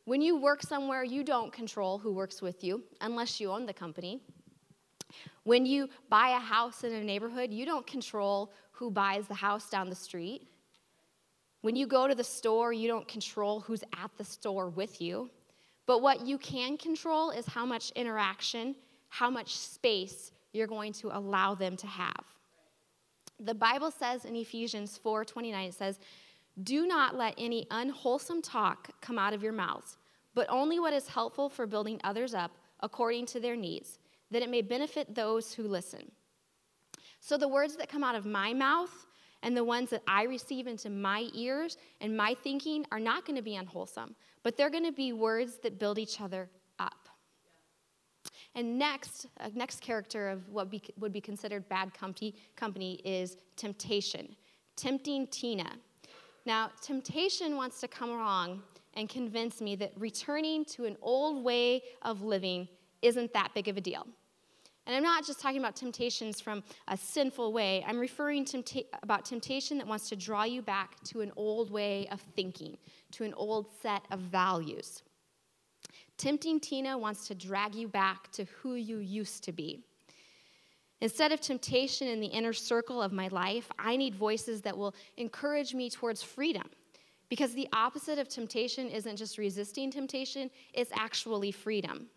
When 0.06 0.22
you 0.22 0.34
work 0.40 0.62
somewhere, 0.62 1.04
you 1.04 1.22
don't 1.22 1.52
control 1.52 1.98
who 1.98 2.14
works 2.14 2.40
with 2.40 2.64
you 2.64 2.84
unless 3.02 3.38
you 3.38 3.50
own 3.50 3.66
the 3.66 3.74
company. 3.74 4.22
When 5.42 5.66
you 5.66 5.90
buy 6.08 6.30
a 6.30 6.40
house 6.40 6.84
in 6.84 6.94
a 6.94 7.04
neighborhood, 7.04 7.52
you 7.52 7.66
don't 7.66 7.86
control 7.86 8.50
who 8.80 8.90
buys 8.90 9.28
the 9.28 9.34
house 9.34 9.68
down 9.68 9.90
the 9.90 9.94
street. 9.94 10.48
When 11.60 11.76
you 11.76 11.86
go 11.86 12.08
to 12.08 12.14
the 12.14 12.24
store, 12.24 12.72
you 12.72 12.88
don't 12.88 13.06
control 13.06 13.60
who's 13.60 13.82
at 14.02 14.10
the 14.16 14.24
store 14.24 14.70
with 14.70 15.02
you. 15.02 15.28
But 15.86 16.00
what 16.00 16.26
you 16.26 16.38
can 16.38 16.78
control 16.78 17.30
is 17.30 17.44
how 17.44 17.66
much 17.66 17.90
interaction, 17.90 18.74
how 19.10 19.28
much 19.28 19.54
space 19.54 20.32
you're 20.54 20.66
going 20.66 20.94
to 20.94 21.14
allow 21.14 21.54
them 21.54 21.76
to 21.76 21.86
have. 21.86 22.24
The 23.38 23.54
Bible 23.54 23.90
says 23.90 24.24
in 24.24 24.34
Ephesians 24.34 24.98
4:29 25.04 25.68
it 25.68 25.74
says, 25.74 26.00
"Do 26.62 26.86
not 26.86 27.16
let 27.16 27.34
any 27.36 27.66
unwholesome 27.70 28.40
talk 28.40 28.90
come 29.02 29.18
out 29.18 29.34
of 29.34 29.42
your 29.42 29.52
mouths, 29.52 29.98
but 30.34 30.48
only 30.48 30.80
what 30.80 30.94
is 30.94 31.08
helpful 31.08 31.50
for 31.50 31.66
building 31.66 32.00
others 32.02 32.32
up 32.32 32.52
according 32.80 33.26
to 33.26 33.40
their 33.40 33.56
needs, 33.56 33.98
that 34.30 34.42
it 34.42 34.48
may 34.48 34.62
benefit 34.62 35.14
those 35.14 35.52
who 35.52 35.64
listen. 35.64 36.12
So 37.20 37.36
the 37.36 37.48
words 37.48 37.76
that 37.76 37.88
come 37.88 38.02
out 38.02 38.14
of 38.14 38.24
my 38.24 38.52
mouth 38.52 39.06
and 39.42 39.56
the 39.56 39.64
ones 39.64 39.90
that 39.90 40.02
I 40.06 40.24
receive 40.24 40.66
into 40.66 40.90
my 40.90 41.28
ears 41.34 41.76
and 42.00 42.16
my 42.16 42.34
thinking 42.42 42.86
are 42.90 43.00
not 43.00 43.24
going 43.24 43.36
to 43.36 43.42
be 43.42 43.56
unwholesome, 43.56 44.14
but 44.42 44.56
they're 44.56 44.70
going 44.70 44.84
to 44.84 44.92
be 44.92 45.12
words 45.12 45.58
that 45.62 45.78
build 45.78 45.98
each 45.98 46.20
other 46.20 46.48
up. 46.78 47.08
And 48.54 48.78
next, 48.78 49.26
uh, 49.38 49.48
next 49.54 49.80
character 49.80 50.28
of 50.28 50.48
what 50.48 50.70
be, 50.70 50.82
would 50.98 51.12
be 51.12 51.20
considered 51.20 51.68
bad 51.68 51.94
company, 51.94 52.34
company 52.56 53.00
is 53.04 53.36
temptation, 53.56 54.34
tempting 54.76 55.28
Tina. 55.28 55.70
Now, 56.46 56.70
temptation 56.82 57.56
wants 57.56 57.80
to 57.80 57.88
come 57.88 58.10
along 58.10 58.62
and 58.94 59.08
convince 59.08 59.60
me 59.60 59.76
that 59.76 59.92
returning 59.96 60.64
to 60.64 60.84
an 60.84 60.96
old 61.00 61.44
way 61.44 61.82
of 62.02 62.22
living 62.22 62.66
isn't 63.02 63.32
that 63.32 63.52
big 63.54 63.68
of 63.68 63.76
a 63.76 63.80
deal. 63.80 64.06
And 64.90 64.96
I'm 64.96 65.04
not 65.04 65.24
just 65.24 65.38
talking 65.38 65.60
about 65.60 65.76
temptations 65.76 66.40
from 66.40 66.64
a 66.88 66.96
sinful 66.96 67.52
way. 67.52 67.84
I'm 67.86 67.96
referring 67.96 68.44
to 68.46 68.64
about 69.04 69.24
temptation 69.24 69.78
that 69.78 69.86
wants 69.86 70.08
to 70.08 70.16
draw 70.16 70.42
you 70.42 70.62
back 70.62 71.00
to 71.04 71.20
an 71.20 71.30
old 71.36 71.70
way 71.70 72.08
of 72.10 72.20
thinking, 72.34 72.76
to 73.12 73.22
an 73.22 73.32
old 73.34 73.68
set 73.82 74.02
of 74.10 74.18
values. 74.18 75.04
Tempting 76.16 76.58
Tina 76.58 76.98
wants 76.98 77.28
to 77.28 77.36
drag 77.36 77.76
you 77.76 77.86
back 77.86 78.32
to 78.32 78.46
who 78.46 78.74
you 78.74 78.98
used 78.98 79.44
to 79.44 79.52
be. 79.52 79.84
Instead 81.00 81.30
of 81.30 81.40
temptation 81.40 82.08
in 82.08 82.18
the 82.18 82.26
inner 82.26 82.52
circle 82.52 83.00
of 83.00 83.12
my 83.12 83.28
life, 83.28 83.70
I 83.78 83.94
need 83.96 84.16
voices 84.16 84.60
that 84.62 84.76
will 84.76 84.96
encourage 85.16 85.72
me 85.72 85.88
towards 85.88 86.20
freedom. 86.20 86.68
Because 87.28 87.54
the 87.54 87.68
opposite 87.72 88.18
of 88.18 88.28
temptation 88.28 88.88
isn't 88.88 89.18
just 89.18 89.38
resisting 89.38 89.92
temptation, 89.92 90.50
it's 90.74 90.90
actually 90.92 91.52
freedom. 91.52 92.08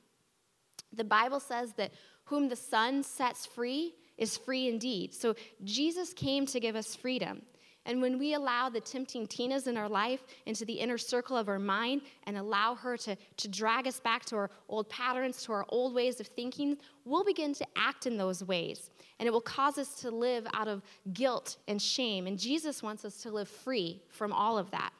The 0.95 1.03
Bible 1.03 1.39
says 1.39 1.73
that 1.73 1.91
whom 2.25 2.49
the 2.49 2.55
Son 2.55 3.03
sets 3.03 3.45
free 3.45 3.93
is 4.17 4.37
free 4.37 4.67
indeed. 4.67 5.13
So 5.13 5.35
Jesus 5.63 6.13
came 6.13 6.45
to 6.47 6.59
give 6.59 6.75
us 6.75 6.95
freedom. 6.95 7.41
And 7.85 8.01
when 8.01 8.17
we 8.17 8.33
allow 8.33 8.69
the 8.69 8.79
tempting 8.79 9.27
Tinas 9.27 9.67
in 9.67 9.75
our 9.75 9.89
life 9.89 10.23
into 10.45 10.63
the 10.63 10.73
inner 10.73 10.97
circle 10.97 11.35
of 11.35 11.49
our 11.49 11.59
mind 11.59 12.01
and 12.25 12.37
allow 12.37 12.75
her 12.75 12.95
to, 12.97 13.17
to 13.37 13.47
drag 13.49 13.87
us 13.87 13.99
back 13.99 14.23
to 14.25 14.37
our 14.37 14.49
old 14.69 14.87
patterns, 14.87 15.43
to 15.43 15.51
our 15.51 15.65
old 15.67 15.93
ways 15.93 16.21
of 16.21 16.27
thinking, 16.27 16.77
we'll 17.03 17.25
begin 17.25 17.53
to 17.55 17.67
act 17.75 18.05
in 18.05 18.15
those 18.15 18.41
ways. 18.41 18.89
And 19.19 19.27
it 19.27 19.31
will 19.31 19.41
cause 19.41 19.77
us 19.77 19.95
to 19.95 20.11
live 20.11 20.47
out 20.53 20.69
of 20.69 20.81
guilt 21.11 21.57
and 21.67 21.81
shame. 21.81 22.25
And 22.25 22.39
Jesus 22.39 22.81
wants 22.81 23.03
us 23.03 23.17
to 23.23 23.31
live 23.31 23.49
free 23.49 24.01
from 24.07 24.31
all 24.31 24.57
of 24.57 24.71
that. 24.71 24.93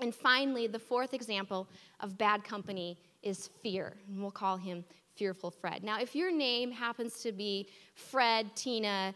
And 0.00 0.14
finally, 0.14 0.68
the 0.68 0.78
fourth 0.78 1.14
example 1.14 1.66
of 1.98 2.16
bad 2.16 2.44
company 2.44 2.98
is 3.22 3.48
fear. 3.60 3.96
And 4.08 4.20
we'll 4.20 4.30
call 4.30 4.56
him 4.56 4.84
Fearful 5.16 5.50
Fred. 5.50 5.82
Now, 5.82 6.00
if 6.00 6.14
your 6.14 6.30
name 6.30 6.70
happens 6.70 7.20
to 7.22 7.32
be 7.32 7.68
Fred, 7.94 8.54
Tina, 8.54 9.14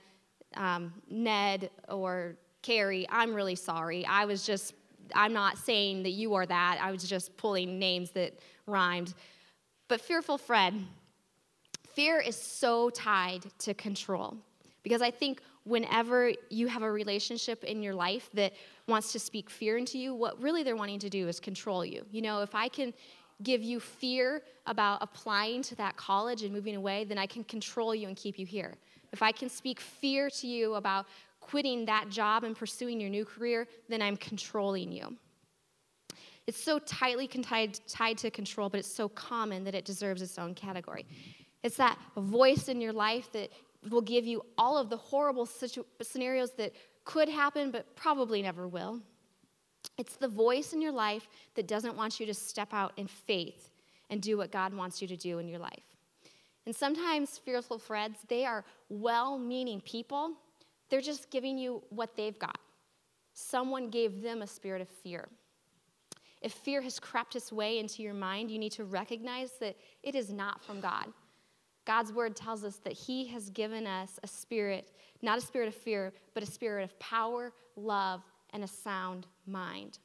um, 0.56 0.92
Ned, 1.08 1.70
or 1.88 2.36
Carrie, 2.62 3.06
I'm 3.10 3.34
really 3.34 3.54
sorry. 3.54 4.04
I 4.06 4.24
was 4.24 4.44
just, 4.44 4.74
I'm 5.14 5.32
not 5.32 5.58
saying 5.58 6.02
that 6.04 6.10
you 6.10 6.34
are 6.34 6.46
that. 6.46 6.78
I 6.82 6.90
was 6.90 7.04
just 7.04 7.36
pulling 7.36 7.78
names 7.78 8.10
that 8.12 8.38
rhymed. 8.66 9.14
But 9.88 10.00
Fearful 10.00 10.38
Fred, 10.38 10.74
fear 11.94 12.20
is 12.20 12.36
so 12.36 12.90
tied 12.90 13.44
to 13.58 13.74
control. 13.74 14.36
Because 14.82 15.02
I 15.02 15.10
think 15.10 15.42
whenever 15.64 16.32
you 16.48 16.66
have 16.66 16.82
a 16.82 16.90
relationship 16.90 17.64
in 17.64 17.82
your 17.82 17.94
life 17.94 18.30
that 18.32 18.54
wants 18.88 19.12
to 19.12 19.18
speak 19.18 19.50
fear 19.50 19.76
into 19.76 19.98
you, 19.98 20.14
what 20.14 20.40
really 20.40 20.62
they're 20.62 20.76
wanting 20.76 20.98
to 21.00 21.10
do 21.10 21.28
is 21.28 21.38
control 21.38 21.84
you. 21.84 22.04
You 22.10 22.22
know, 22.22 22.40
if 22.40 22.54
I 22.54 22.68
can 22.68 22.94
give 23.42 23.62
you 23.62 23.80
fear 23.80 24.42
about 24.66 24.98
applying 25.02 25.62
to 25.62 25.74
that 25.76 25.96
college 25.96 26.42
and 26.42 26.52
moving 26.52 26.76
away, 26.76 27.04
then 27.04 27.18
I 27.18 27.26
can 27.26 27.44
control 27.44 27.94
you 27.94 28.08
and 28.08 28.16
keep 28.16 28.38
you 28.38 28.46
here. 28.46 28.74
If 29.12 29.22
I 29.22 29.32
can 29.32 29.48
speak 29.48 29.80
fear 29.80 30.30
to 30.30 30.46
you 30.46 30.74
about 30.74 31.06
quitting 31.40 31.86
that 31.86 32.08
job 32.10 32.44
and 32.44 32.56
pursuing 32.56 33.00
your 33.00 33.10
new 33.10 33.24
career, 33.24 33.66
then 33.88 34.02
I'm 34.02 34.16
controlling 34.16 34.92
you. 34.92 35.16
It's 36.46 36.62
so 36.62 36.78
tightly 36.80 37.28
tied, 37.28 37.78
tied 37.88 38.18
to 38.18 38.30
control, 38.30 38.68
but 38.68 38.80
it's 38.80 38.92
so 38.92 39.08
common 39.08 39.64
that 39.64 39.74
it 39.74 39.84
deserves 39.84 40.22
its 40.22 40.38
own 40.38 40.54
category. 40.54 41.06
It's 41.62 41.76
that 41.76 41.98
voice 42.16 42.68
in 42.68 42.80
your 42.80 42.92
life 42.92 43.30
that 43.32 43.50
will 43.88 44.00
give 44.00 44.26
you 44.26 44.42
all 44.58 44.76
of 44.76 44.90
the 44.90 44.96
horrible 44.96 45.46
situ- 45.46 45.84
scenarios 46.02 46.52
that 46.52 46.72
could 47.04 47.28
happen, 47.28 47.70
but 47.70 47.94
probably 47.96 48.42
never 48.42 48.68
will. 48.68 49.00
It's 50.00 50.16
the 50.16 50.28
voice 50.28 50.72
in 50.72 50.80
your 50.80 50.92
life 50.92 51.28
that 51.56 51.68
doesn't 51.68 51.94
want 51.94 52.18
you 52.18 52.24
to 52.24 52.32
step 52.32 52.72
out 52.72 52.94
in 52.96 53.06
faith 53.06 53.68
and 54.08 54.22
do 54.22 54.38
what 54.38 54.50
God 54.50 54.72
wants 54.72 55.02
you 55.02 55.08
to 55.08 55.16
do 55.16 55.38
in 55.38 55.46
your 55.46 55.58
life. 55.58 55.84
And 56.64 56.74
sometimes 56.74 57.36
fearful 57.36 57.78
Freds, 57.78 58.16
they 58.26 58.46
are 58.46 58.64
well 58.88 59.38
meaning 59.38 59.82
people. 59.82 60.32
They're 60.88 61.02
just 61.02 61.30
giving 61.30 61.58
you 61.58 61.82
what 61.90 62.16
they've 62.16 62.38
got. 62.38 62.56
Someone 63.34 63.90
gave 63.90 64.22
them 64.22 64.40
a 64.40 64.46
spirit 64.46 64.80
of 64.80 64.88
fear. 64.88 65.28
If 66.40 66.52
fear 66.52 66.80
has 66.80 66.98
crept 66.98 67.36
its 67.36 67.52
way 67.52 67.78
into 67.78 68.02
your 68.02 68.14
mind, 68.14 68.50
you 68.50 68.58
need 68.58 68.72
to 68.72 68.84
recognize 68.84 69.52
that 69.60 69.76
it 70.02 70.14
is 70.14 70.32
not 70.32 70.64
from 70.64 70.80
God. 70.80 71.08
God's 71.84 72.10
word 72.10 72.36
tells 72.36 72.64
us 72.64 72.76
that 72.84 72.94
He 72.94 73.26
has 73.26 73.50
given 73.50 73.86
us 73.86 74.18
a 74.22 74.26
spirit, 74.26 74.92
not 75.20 75.36
a 75.36 75.42
spirit 75.42 75.68
of 75.68 75.74
fear, 75.74 76.14
but 76.32 76.42
a 76.42 76.46
spirit 76.46 76.84
of 76.84 76.98
power, 76.98 77.52
love, 77.76 78.22
and 78.52 78.64
a 78.64 78.68
sound 78.68 79.26
mind. 79.46 79.98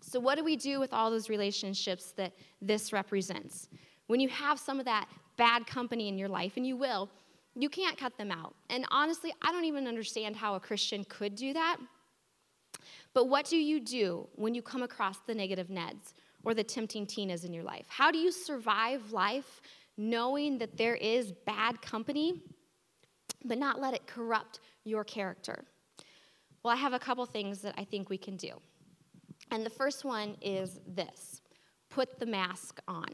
So, 0.00 0.18
what 0.18 0.36
do 0.36 0.44
we 0.44 0.56
do 0.56 0.80
with 0.80 0.92
all 0.92 1.10
those 1.10 1.28
relationships 1.28 2.12
that 2.16 2.32
this 2.60 2.92
represents? 2.92 3.68
When 4.06 4.20
you 4.20 4.28
have 4.28 4.58
some 4.58 4.78
of 4.78 4.86
that 4.86 5.08
bad 5.36 5.66
company 5.66 6.08
in 6.08 6.18
your 6.18 6.28
life, 6.28 6.56
and 6.56 6.66
you 6.66 6.76
will, 6.76 7.08
you 7.54 7.68
can't 7.68 7.96
cut 7.96 8.16
them 8.16 8.30
out. 8.30 8.54
And 8.68 8.84
honestly, 8.90 9.32
I 9.42 9.52
don't 9.52 9.64
even 9.64 9.86
understand 9.86 10.36
how 10.36 10.54
a 10.54 10.60
Christian 10.60 11.04
could 11.04 11.34
do 11.34 11.52
that. 11.52 11.76
But 13.12 13.28
what 13.28 13.46
do 13.46 13.56
you 13.56 13.80
do 13.80 14.28
when 14.36 14.54
you 14.54 14.62
come 14.62 14.82
across 14.82 15.18
the 15.26 15.34
negative 15.34 15.68
Neds 15.68 16.14
or 16.44 16.54
the 16.54 16.64
tempting 16.64 17.06
Tinas 17.06 17.44
in 17.44 17.52
your 17.52 17.64
life? 17.64 17.86
How 17.88 18.10
do 18.10 18.18
you 18.18 18.30
survive 18.30 19.12
life 19.12 19.60
knowing 19.96 20.58
that 20.58 20.76
there 20.76 20.94
is 20.94 21.32
bad 21.46 21.82
company, 21.82 22.40
but 23.44 23.58
not 23.58 23.80
let 23.80 23.94
it 23.94 24.06
corrupt 24.06 24.60
your 24.84 25.04
character? 25.04 25.64
Well, 26.62 26.72
I 26.72 26.76
have 26.76 26.92
a 26.92 26.98
couple 26.98 27.24
things 27.26 27.60
that 27.62 27.74
I 27.78 27.84
think 27.84 28.10
we 28.10 28.18
can 28.18 28.36
do. 28.36 28.52
And 29.50 29.64
the 29.64 29.70
first 29.70 30.04
one 30.04 30.36
is 30.40 30.80
this 30.86 31.40
put 31.88 32.20
the 32.20 32.26
mask 32.26 32.80
on. 32.86 33.08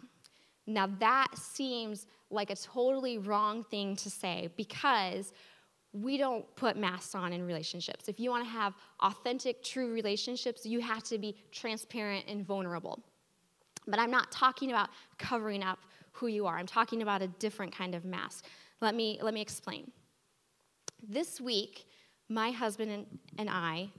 Now, 0.67 0.87
that 0.99 1.29
seems 1.35 2.07
like 2.31 2.51
a 2.51 2.57
totally 2.57 3.19
wrong 3.19 3.65
thing 3.65 3.97
to 3.97 4.11
say 4.11 4.51
because 4.57 5.33
we 5.93 6.19
don't 6.19 6.45
put 6.57 6.77
masks 6.77 7.15
on 7.15 7.33
in 7.33 7.47
relationships. 7.47 8.09
If 8.09 8.21
you 8.21 8.31
want 8.31 8.45
to 8.45 8.51
have 8.51 8.75
authentic, 9.01 9.63
true 9.63 9.93
relationships, 9.95 10.67
you 10.67 10.81
have 10.81 11.03
to 11.05 11.19
be 11.19 11.37
transparent 11.53 12.27
and 12.29 12.45
vulnerable. 12.45 13.03
But 13.87 14.01
I'm 14.01 14.11
not 14.11 14.31
talking 14.31 14.71
about 14.71 14.91
covering 15.17 15.63
up 15.63 15.79
who 16.13 16.27
you 16.27 16.47
are. 16.47 16.59
I'm 16.59 16.67
talking 16.67 17.03
about 17.03 17.23
a 17.23 17.29
different 17.29 17.73
kind 17.73 17.95
of 17.95 18.05
mask. 18.05 18.45
Let 18.81 18.95
me, 18.95 19.19
let 19.23 19.33
me 19.33 19.41
explain. 19.41 19.91
This 21.03 21.41
week, 21.41 21.87
my 22.29 22.51
husband 22.51 23.07
and, 23.39 23.51
I 23.51 23.91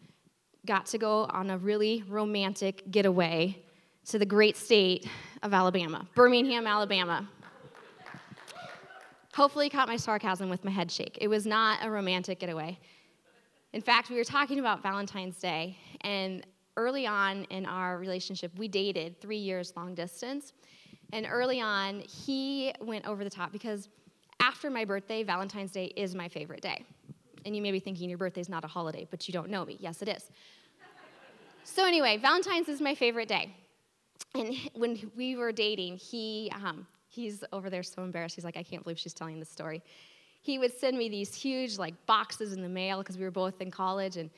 got 0.66 0.86
to 0.88 0.98
go 0.98 1.26
on 1.30 1.50
a 1.50 1.58
really 1.58 2.04
romantic 2.08 2.90
getaway 2.92 3.58
to 4.08 4.20
the 4.20 4.26
great 4.26 4.58
state 4.58 5.08
of 5.44 5.54
Alabama, 5.54 6.08
Birmingham, 6.16 6.68
Alabama. 6.68 7.28
Hopefully, 9.34 9.70
caught 9.70 9.88
my 9.88 9.98
sarcasm 9.98 10.50
with 10.50 10.66
my 10.66 10.72
head 10.72 10.92
shake. 10.92 11.18
It 11.22 11.28
was 11.28 11.46
not 11.46 11.80
a 11.84 11.90
romantic 11.90 12.40
getaway. 12.40 12.80
In 13.74 13.82
fact, 13.82 14.10
we 14.10 14.16
were 14.16 14.24
talking 14.24 14.60
about 14.60 14.82
Valentine's 14.82 15.38
Day, 15.38 15.78
and 16.02 16.46
early 16.76 17.06
on 17.06 17.44
in 17.46 17.66
our 17.66 17.98
relationship, 17.98 18.52
we 18.58 18.68
dated 18.68 19.22
three 19.22 19.38
years 19.38 19.74
long 19.76 19.94
distance. 19.94 20.54
And 21.14 21.28
early 21.30 21.62
on, 21.62 22.02
he 22.02 22.74
went 22.82 23.06
over 23.08 23.24
the 23.24 23.30
top 23.30 23.52
because 23.52 23.90
after 24.40 24.70
my 24.70 24.86
birthday, 24.86 25.24
Valentine's 25.24 25.72
Day 25.72 25.86
is 25.96 26.16
my 26.16 26.28
favorite 26.28 26.62
day. 26.62 26.84
And 27.46 27.56
you 27.56 27.62
may 27.62 27.72
be 27.72 27.80
thinking 27.80 28.10
your 28.10 28.18
birthday's 28.18 28.50
not 28.50 28.64
a 28.64 28.68
holiday, 28.68 29.08
but 29.10 29.28
you 29.28 29.34
don't 29.34 29.50
know 29.50 29.66
me. 29.66 29.78
Yes, 29.80 30.02
it 30.02 30.10
is. 30.10 30.32
so, 31.64 31.86
anyway, 31.86 32.18
Valentine's 32.18 32.70
is 32.70 32.82
my 32.82 32.96
favorite 32.96 33.28
day. 33.28 33.54
And 34.36 34.56
when 34.74 35.12
we 35.16 35.36
were 35.36 35.52
dating, 35.52 35.98
he, 35.98 36.52
um, 36.54 36.88
he's 37.08 37.44
over 37.52 37.70
there 37.70 37.84
so 37.84 38.04
embarrassed. 38.04 38.36
He's 38.36 38.46
like, 38.46 38.58
I 38.58 38.64
can't 38.64 38.84
believe 38.84 39.00
she's 39.00 39.14
telling 39.14 39.40
this 39.40 39.50
story. 39.50 39.82
He 40.42 40.60
would 40.60 40.78
send 40.78 40.98
me 40.98 41.10
these 41.10 41.34
huge 41.36 41.78
like 41.78 41.94
boxes 42.06 42.54
in 42.54 42.62
the 42.62 42.70
mail 42.70 43.00
because 43.00 43.18
we 43.18 43.24
were 43.24 43.32
both 43.32 43.60
in 43.60 43.72
college, 43.72 44.18
and 44.18 44.30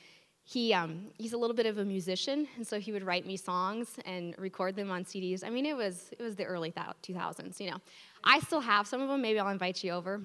he, 0.43 0.73
um, 0.73 1.07
he's 1.17 1.33
a 1.33 1.37
little 1.37 1.55
bit 1.55 1.67
of 1.67 1.77
a 1.77 1.85
musician, 1.85 2.47
and 2.55 2.65
so 2.65 2.79
he 2.79 2.91
would 2.91 3.03
write 3.03 3.27
me 3.27 3.37
songs 3.37 3.99
and 4.05 4.33
record 4.39 4.75
them 4.75 4.89
on 4.89 5.03
CDs. 5.03 5.43
I 5.45 5.51
mean, 5.51 5.65
it 5.65 5.77
was 5.77 6.09
it 6.17 6.23
was 6.23 6.35
the 6.35 6.45
early 6.45 6.71
2000s, 6.71 7.59
you 7.59 7.69
know. 7.69 7.77
I 8.23 8.39
still 8.39 8.61
have 8.61 8.87
some 8.87 9.01
of 9.01 9.09
them. 9.09 9.21
Maybe 9.21 9.39
I'll 9.39 9.49
invite 9.49 9.83
you 9.83 9.91
over. 9.91 10.21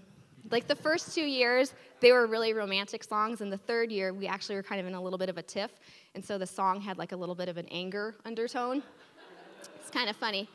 Like 0.50 0.66
the 0.66 0.76
first 0.76 1.14
two 1.14 1.24
years, 1.24 1.74
they 2.00 2.12
were 2.12 2.26
really 2.26 2.52
romantic 2.52 3.02
songs, 3.02 3.40
and 3.40 3.52
the 3.52 3.58
third 3.58 3.90
year, 3.90 4.12
we 4.12 4.26
actually 4.26 4.56
were 4.56 4.62
kind 4.62 4.80
of 4.80 4.86
in 4.86 4.94
a 4.94 5.00
little 5.00 5.18
bit 5.18 5.28
of 5.28 5.38
a 5.38 5.42
tiff, 5.42 5.72
and 6.14 6.24
so 6.24 6.36
the 6.36 6.46
song 6.46 6.80
had 6.80 6.98
like 6.98 7.12
a 7.12 7.16
little 7.16 7.34
bit 7.34 7.48
of 7.48 7.56
an 7.56 7.66
anger 7.70 8.14
undertone. 8.24 8.82
it's 9.80 9.90
kind 9.90 10.10
of 10.10 10.16
funny. 10.16 10.48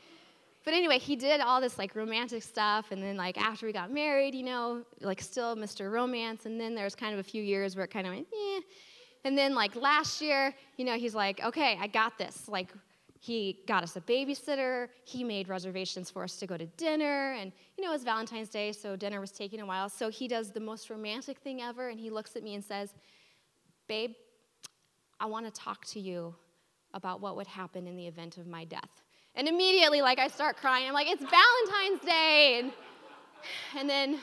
But 0.64 0.74
anyway, 0.74 0.98
he 0.98 1.16
did 1.16 1.40
all 1.40 1.60
this 1.60 1.78
like 1.78 1.96
romantic 1.96 2.42
stuff, 2.42 2.92
and 2.92 3.02
then 3.02 3.16
like 3.16 3.38
after 3.38 3.66
we 3.66 3.72
got 3.72 3.90
married, 3.90 4.34
you 4.34 4.44
know, 4.44 4.82
like 5.00 5.20
still 5.20 5.56
Mr. 5.56 5.90
Romance, 5.90 6.46
and 6.46 6.60
then 6.60 6.74
there 6.74 6.84
was 6.84 6.94
kind 6.94 7.14
of 7.14 7.18
a 7.20 7.24
few 7.24 7.42
years 7.42 7.74
where 7.74 7.84
it 7.84 7.90
kind 7.90 8.06
of 8.06 8.12
went, 8.12 8.26
eh. 8.32 8.60
And 9.24 9.36
then 9.36 9.54
like 9.54 9.74
last 9.74 10.22
year, 10.22 10.54
you 10.76 10.84
know, 10.84 10.96
he's 10.96 11.14
like, 11.14 11.42
okay, 11.42 11.76
I 11.80 11.86
got 11.86 12.16
this. 12.16 12.48
Like 12.48 12.68
he 13.22 13.58
got 13.68 13.82
us 13.82 13.96
a 13.96 14.00
babysitter. 14.00 14.88
He 15.04 15.22
made 15.22 15.50
reservations 15.50 16.10
for 16.10 16.24
us 16.24 16.36
to 16.36 16.46
go 16.46 16.56
to 16.56 16.64
dinner. 16.64 17.34
And, 17.34 17.52
you 17.76 17.84
know, 17.84 17.90
it 17.90 17.92
was 17.92 18.02
Valentine's 18.02 18.48
Day, 18.48 18.72
so 18.72 18.96
dinner 18.96 19.20
was 19.20 19.30
taking 19.30 19.60
a 19.60 19.66
while. 19.66 19.90
So 19.90 20.08
he 20.08 20.26
does 20.26 20.52
the 20.52 20.60
most 20.60 20.88
romantic 20.88 21.38
thing 21.38 21.60
ever, 21.60 21.90
and 21.90 22.00
he 22.00 22.08
looks 22.08 22.34
at 22.34 22.42
me 22.42 22.54
and 22.54 22.64
says, 22.64 22.94
Babe, 23.88 24.12
I 25.20 25.26
want 25.26 25.44
to 25.44 25.52
talk 25.52 25.84
to 25.86 26.00
you 26.00 26.34
about 26.94 27.20
what 27.20 27.36
would 27.36 27.46
happen 27.46 27.86
in 27.86 27.94
the 27.94 28.06
event 28.06 28.38
of 28.38 28.46
my 28.46 28.64
death. 28.64 29.02
And 29.34 29.46
immediately, 29.46 30.00
like, 30.00 30.18
I 30.18 30.28
start 30.28 30.56
crying. 30.56 30.88
I'm 30.88 30.94
like, 30.94 31.08
it's 31.08 31.22
Valentine's 31.22 32.00
Day. 32.02 32.60
And, 32.60 32.72
and 33.78 33.90
then, 33.90 34.18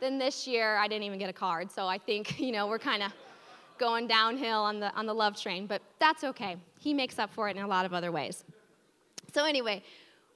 then 0.00 0.16
this 0.16 0.46
year, 0.46 0.76
I 0.76 0.86
didn't 0.86 1.02
even 1.02 1.18
get 1.18 1.28
a 1.28 1.32
card. 1.34 1.72
So 1.72 1.88
I 1.88 1.98
think, 1.98 2.38
you 2.38 2.52
know, 2.52 2.68
we're 2.68 2.78
kind 2.78 3.02
of 3.02 3.12
going 3.78 4.06
downhill 4.06 4.60
on 4.60 4.80
the, 4.80 4.94
on 4.94 5.06
the 5.06 5.14
love 5.14 5.40
train, 5.40 5.66
but 5.66 5.82
that's 5.98 6.24
okay. 6.24 6.56
He 6.78 6.94
makes 6.94 7.18
up 7.18 7.32
for 7.32 7.48
it 7.48 7.56
in 7.56 7.62
a 7.62 7.68
lot 7.68 7.84
of 7.84 7.92
other 7.92 8.12
ways. 8.12 8.44
So, 9.32 9.44
anyway, 9.44 9.82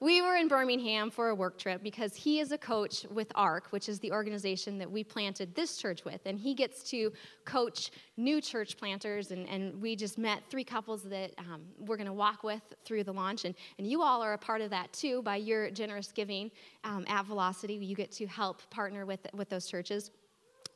we 0.03 0.21
were 0.21 0.35
in 0.35 0.49
Birmingham 0.49 1.11
for 1.13 1.29
a 1.29 1.35
work 1.35 1.57
trip 1.59 1.81
because 1.81 2.17
he 2.17 2.41
is 2.41 2.51
a 2.51 2.59
coach 2.59 3.07
with 3.13 3.31
ARC, 3.37 3.69
which 3.71 3.89
is 3.89 4.01
the 4.01 4.11
organization 4.11 4.77
that 4.79 4.91
we 4.91 5.05
planted 5.05 5.55
this 5.55 5.77
church 5.77 6.05
with. 6.05 6.21
And 6.27 6.41
he 6.41 6.55
gets 6.55 6.83
to 6.91 7.13
coach 7.45 7.93
new 8.17 8.41
church 8.41 8.77
planters. 8.77 9.31
And, 9.31 9.49
and 9.49 9.81
we 9.81 9.95
just 9.95 10.19
met 10.19 10.43
three 10.51 10.65
couples 10.65 11.05
that 11.05 11.31
um, 11.39 11.63
we're 11.79 11.97
going 11.97 12.09
to 12.09 12.13
walk 12.13 12.43
with 12.43 12.63
through 12.85 13.05
the 13.05 13.13
launch. 13.13 13.45
And, 13.45 13.55
and 13.79 13.87
you 13.87 14.03
all 14.03 14.21
are 14.23 14.33
a 14.33 14.39
part 14.39 14.61
of 14.61 14.71
that 14.71 14.93
too 14.93 15.23
by 15.23 15.37
your 15.37 15.71
generous 15.71 16.11
giving 16.11 16.51
um, 16.83 17.05
at 17.07 17.25
Velocity. 17.27 17.75
You 17.75 17.95
get 17.95 18.11
to 18.11 18.27
help 18.27 18.69
partner 18.71 19.07
with, 19.07 19.21
with 19.35 19.51
those 19.51 19.69
churches. 19.69 20.11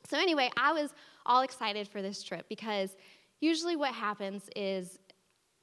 So, 0.09 0.17
anyway, 0.17 0.49
I 0.57 0.73
was 0.73 0.93
all 1.25 1.41
excited 1.41 1.87
for 1.87 2.01
this 2.01 2.23
trip 2.23 2.47
because 2.49 2.95
Usually, 3.39 3.75
what 3.75 3.93
happens 3.93 4.49
is 4.55 4.97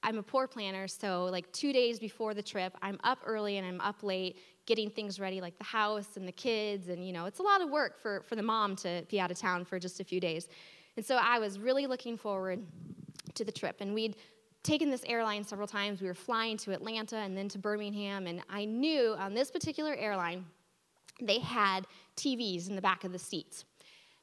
I'm 0.03 0.19
a 0.19 0.23
poor 0.23 0.47
planner, 0.47 0.87
so 0.87 1.25
like 1.25 1.51
two 1.53 1.73
days 1.73 1.99
before 1.99 2.35
the 2.35 2.43
trip, 2.43 2.77
I'm 2.83 3.01
up 3.03 3.19
early 3.25 3.57
and 3.57 3.67
I'm 3.67 3.81
up 3.81 4.03
late 4.03 4.39
getting 4.67 4.91
things 4.91 5.19
ready, 5.19 5.41
like 5.41 5.59
the 5.59 5.65
house 5.65 6.17
and 6.17 6.27
the 6.27 6.33
kids, 6.33 6.89
and 6.89 7.05
you 7.05 7.13
know, 7.13 7.25
it's 7.25 7.41
a 7.41 7.43
lot 7.43 7.61
of 7.61 7.71
work 7.71 7.99
for, 7.99 8.23
for 8.23 8.37
the 8.37 8.43
mom 8.43 8.77
to 8.77 9.05
be 9.09 9.19
out 9.19 9.31
of 9.31 9.39
town 9.39 9.65
for 9.65 9.79
just 9.79 10.01
a 10.01 10.05
few 10.05 10.21
days. 10.21 10.49
And 10.97 11.05
so 11.05 11.17
I 11.21 11.39
was 11.39 11.59
really 11.59 11.87
looking 11.87 12.17
forward 12.17 12.65
to 13.35 13.45
the 13.45 13.53
trip, 13.53 13.77
and 13.81 13.93
we'd 13.93 14.17
taken 14.63 14.89
this 14.89 15.03
airline 15.07 15.43
several 15.43 15.67
times. 15.67 16.01
We 16.01 16.07
were 16.07 16.15
flying 16.15 16.57
to 16.59 16.73
Atlanta 16.73 17.17
and 17.17 17.37
then 17.37 17.49
to 17.49 17.59
Birmingham, 17.59 18.29
and 18.29 18.41
I 18.49 18.65
knew 18.67 19.17
on 19.19 19.35
this 19.35 19.51
particular 19.51 19.95
airline, 19.97 20.47
they 21.21 21.41
had 21.41 21.87
TVs 22.17 22.69
in 22.69 22.77
the 22.77 22.83
back 22.83 23.03
of 23.03 23.11
the 23.11 23.19
seats. 23.19 23.65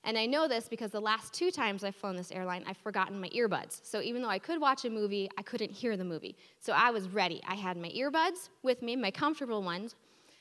And 0.03 0.17
I 0.17 0.25
know 0.25 0.47
this 0.47 0.67
because 0.67 0.91
the 0.91 0.99
last 0.99 1.33
two 1.33 1.51
times 1.51 1.83
I've 1.83 1.95
flown 1.95 2.15
this 2.15 2.31
airline, 2.31 2.63
I've 2.67 2.77
forgotten 2.77 3.19
my 3.21 3.29
earbuds. 3.29 3.81
So 3.83 4.01
even 4.01 4.21
though 4.21 4.29
I 4.29 4.39
could 4.39 4.59
watch 4.59 4.83
a 4.85 4.89
movie, 4.89 5.29
I 5.37 5.43
couldn't 5.43 5.71
hear 5.71 5.95
the 5.95 6.03
movie. 6.03 6.35
So 6.59 6.73
I 6.73 6.89
was 6.89 7.07
ready. 7.07 7.39
I 7.47 7.53
had 7.53 7.77
my 7.77 7.89
earbuds 7.89 8.49
with 8.63 8.81
me, 8.81 8.95
my 8.95 9.11
comfortable 9.11 9.61
ones, 9.61 9.95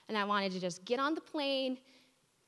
and 0.08 0.16
I 0.16 0.24
wanted 0.24 0.52
to 0.52 0.60
just 0.60 0.84
get 0.86 0.98
on 0.98 1.14
the 1.14 1.20
plane, 1.20 1.76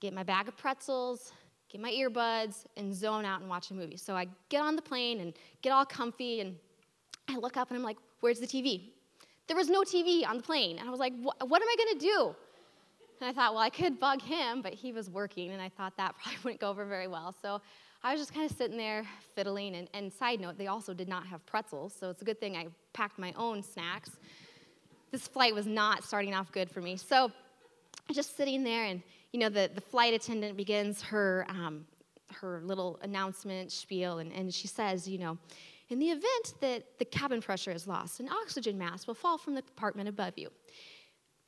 get 0.00 0.14
my 0.14 0.22
bag 0.22 0.48
of 0.48 0.56
pretzels, 0.56 1.32
get 1.68 1.82
my 1.82 1.90
earbuds, 1.90 2.64
and 2.78 2.94
zone 2.94 3.26
out 3.26 3.40
and 3.40 3.48
watch 3.50 3.70
a 3.70 3.74
movie. 3.74 3.98
So 3.98 4.14
I 4.14 4.26
get 4.48 4.62
on 4.62 4.74
the 4.74 4.82
plane 4.82 5.20
and 5.20 5.34
get 5.60 5.70
all 5.70 5.84
comfy, 5.84 6.40
and 6.40 6.56
I 7.28 7.36
look 7.36 7.58
up 7.58 7.68
and 7.68 7.76
I'm 7.76 7.84
like, 7.84 7.98
where's 8.20 8.40
the 8.40 8.46
TV? 8.46 8.90
There 9.48 9.56
was 9.56 9.68
no 9.68 9.82
TV 9.82 10.26
on 10.26 10.38
the 10.38 10.42
plane. 10.42 10.78
And 10.78 10.88
I 10.88 10.90
was 10.90 11.00
like, 11.00 11.12
what 11.22 11.62
am 11.62 11.68
I 11.68 11.76
gonna 11.76 12.00
do? 12.00 12.34
And 13.22 13.30
I 13.30 13.32
thought, 13.32 13.54
well, 13.54 13.62
I 13.62 13.70
could 13.70 14.00
bug 14.00 14.20
him, 14.20 14.62
but 14.62 14.74
he 14.74 14.90
was 14.90 15.08
working, 15.08 15.52
and 15.52 15.62
I 15.62 15.68
thought 15.68 15.96
that 15.96 16.16
probably 16.20 16.40
wouldn't 16.42 16.60
go 16.60 16.70
over 16.70 16.84
very 16.84 17.06
well. 17.06 17.32
So 17.40 17.62
I 18.02 18.10
was 18.10 18.20
just 18.20 18.34
kind 18.34 18.50
of 18.50 18.56
sitting 18.56 18.76
there 18.76 19.04
fiddling. 19.36 19.76
And, 19.76 19.88
and 19.94 20.12
side 20.12 20.40
note, 20.40 20.58
they 20.58 20.66
also 20.66 20.92
did 20.92 21.08
not 21.08 21.24
have 21.28 21.46
pretzels, 21.46 21.94
so 21.98 22.10
it's 22.10 22.20
a 22.20 22.24
good 22.24 22.40
thing 22.40 22.56
I 22.56 22.66
packed 22.92 23.20
my 23.20 23.32
own 23.36 23.62
snacks. 23.62 24.10
This 25.12 25.28
flight 25.28 25.54
was 25.54 25.68
not 25.68 26.02
starting 26.02 26.34
off 26.34 26.50
good 26.50 26.68
for 26.68 26.80
me. 26.80 26.96
So 26.96 27.30
just 28.10 28.36
sitting 28.36 28.64
there, 28.64 28.86
and 28.86 29.00
you 29.30 29.38
know, 29.38 29.48
the, 29.48 29.70
the 29.72 29.80
flight 29.80 30.14
attendant 30.14 30.56
begins 30.56 31.00
her, 31.02 31.46
um, 31.48 31.86
her 32.40 32.60
little 32.64 32.98
announcement 33.02 33.70
spiel, 33.70 34.18
and, 34.18 34.32
and 34.32 34.52
she 34.52 34.66
says, 34.66 35.08
you 35.08 35.18
know, 35.18 35.38
in 35.90 36.00
the 36.00 36.10
event 36.10 36.54
that 36.60 36.98
the 36.98 37.04
cabin 37.04 37.40
pressure 37.40 37.70
is 37.70 37.86
lost, 37.86 38.18
an 38.18 38.28
oxygen 38.28 38.76
mask 38.76 39.06
will 39.06 39.14
fall 39.14 39.38
from 39.38 39.54
the 39.54 39.62
compartment 39.62 40.08
above 40.08 40.36
you. 40.36 40.50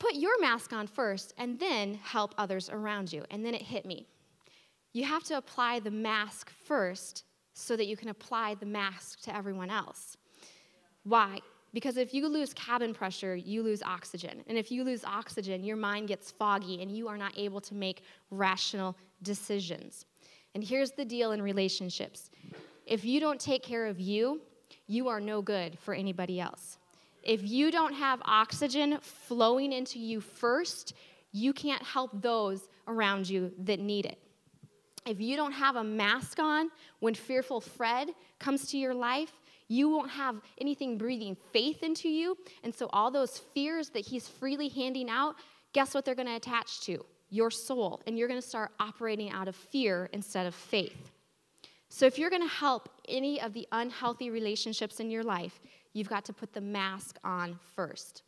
Put 0.05 0.17
your 0.17 0.39
mask 0.39 0.71
on 0.71 0.85
first 0.85 1.33
and 1.39 1.59
then 1.59 1.95
help 1.95 2.35
others 2.37 2.69
around 2.69 3.11
you. 3.11 3.23
And 3.31 3.43
then 3.43 3.55
it 3.55 3.63
hit 3.63 3.87
me. 3.87 4.05
You 4.93 5.03
have 5.03 5.23
to 5.23 5.37
apply 5.37 5.79
the 5.79 5.89
mask 5.89 6.51
first 6.63 7.23
so 7.53 7.75
that 7.75 7.87
you 7.87 7.97
can 7.97 8.09
apply 8.09 8.53
the 8.53 8.67
mask 8.67 9.21
to 9.21 9.35
everyone 9.35 9.71
else. 9.71 10.15
Why? 11.05 11.39
Because 11.73 11.97
if 11.97 12.13
you 12.13 12.27
lose 12.27 12.53
cabin 12.53 12.93
pressure, 12.93 13.35
you 13.35 13.63
lose 13.63 13.81
oxygen. 13.81 14.43
And 14.45 14.59
if 14.59 14.71
you 14.71 14.83
lose 14.83 15.03
oxygen, 15.03 15.63
your 15.63 15.75
mind 15.75 16.07
gets 16.07 16.29
foggy 16.29 16.83
and 16.83 16.95
you 16.95 17.07
are 17.07 17.17
not 17.17 17.35
able 17.35 17.61
to 17.61 17.73
make 17.73 18.03
rational 18.29 18.95
decisions. 19.23 20.05
And 20.53 20.63
here's 20.63 20.91
the 20.91 21.05
deal 21.05 21.31
in 21.31 21.41
relationships 21.41 22.29
if 22.85 23.03
you 23.03 23.19
don't 23.19 23.39
take 23.39 23.63
care 23.63 23.87
of 23.87 23.99
you, 23.99 24.41
you 24.85 25.07
are 25.07 25.19
no 25.19 25.41
good 25.41 25.79
for 25.79 25.95
anybody 25.95 26.39
else. 26.39 26.77
If 27.25 27.41
you 27.43 27.71
don't 27.71 27.93
have 27.93 28.21
oxygen 28.23 28.99
flowing 29.01 29.73
into 29.73 29.99
you 29.99 30.21
first, 30.21 30.93
you 31.31 31.51
can't 31.51 31.81
help 31.83 32.11
those 32.21 32.69
around 32.87 33.27
you 33.27 33.51
that 33.63 33.79
need 33.79 34.05
it. 34.05 34.19
If 35.05 35.19
you 35.19 35.35
don't 35.35 35.51
have 35.51 35.75
a 35.75 35.83
mask 35.83 36.39
on 36.39 36.69
when 36.99 37.13
fearful 37.13 37.61
Fred 37.61 38.09
comes 38.39 38.69
to 38.69 38.77
your 38.77 38.93
life, 38.93 39.31
you 39.67 39.89
won't 39.89 40.11
have 40.11 40.35
anything 40.59 40.97
breathing 40.97 41.35
faith 41.51 41.83
into 41.83 42.09
you. 42.09 42.37
And 42.63 42.73
so, 42.73 42.89
all 42.93 43.11
those 43.11 43.37
fears 43.37 43.89
that 43.89 44.05
he's 44.05 44.27
freely 44.27 44.69
handing 44.69 45.09
out, 45.09 45.35
guess 45.73 45.93
what 45.93 46.05
they're 46.05 46.15
going 46.15 46.27
to 46.27 46.35
attach 46.35 46.81
to? 46.81 47.03
Your 47.29 47.49
soul. 47.49 48.01
And 48.05 48.17
you're 48.17 48.27
going 48.27 48.41
to 48.41 48.47
start 48.47 48.71
operating 48.79 49.31
out 49.31 49.47
of 49.47 49.55
fear 49.55 50.09
instead 50.13 50.45
of 50.45 50.53
faith. 50.53 51.11
So, 51.89 52.05
if 52.05 52.19
you're 52.19 52.29
going 52.29 52.43
to 52.43 52.47
help 52.47 52.89
any 53.07 53.41
of 53.41 53.53
the 53.53 53.67
unhealthy 53.71 54.29
relationships 54.29 54.99
in 54.99 55.09
your 55.09 55.23
life, 55.23 55.59
you've 55.95 56.09
got 56.09 56.25
to 56.25 56.33
put 56.33 56.53
the 56.53 56.61
mask 56.61 57.17
on 57.23 57.57
first. 57.73 58.21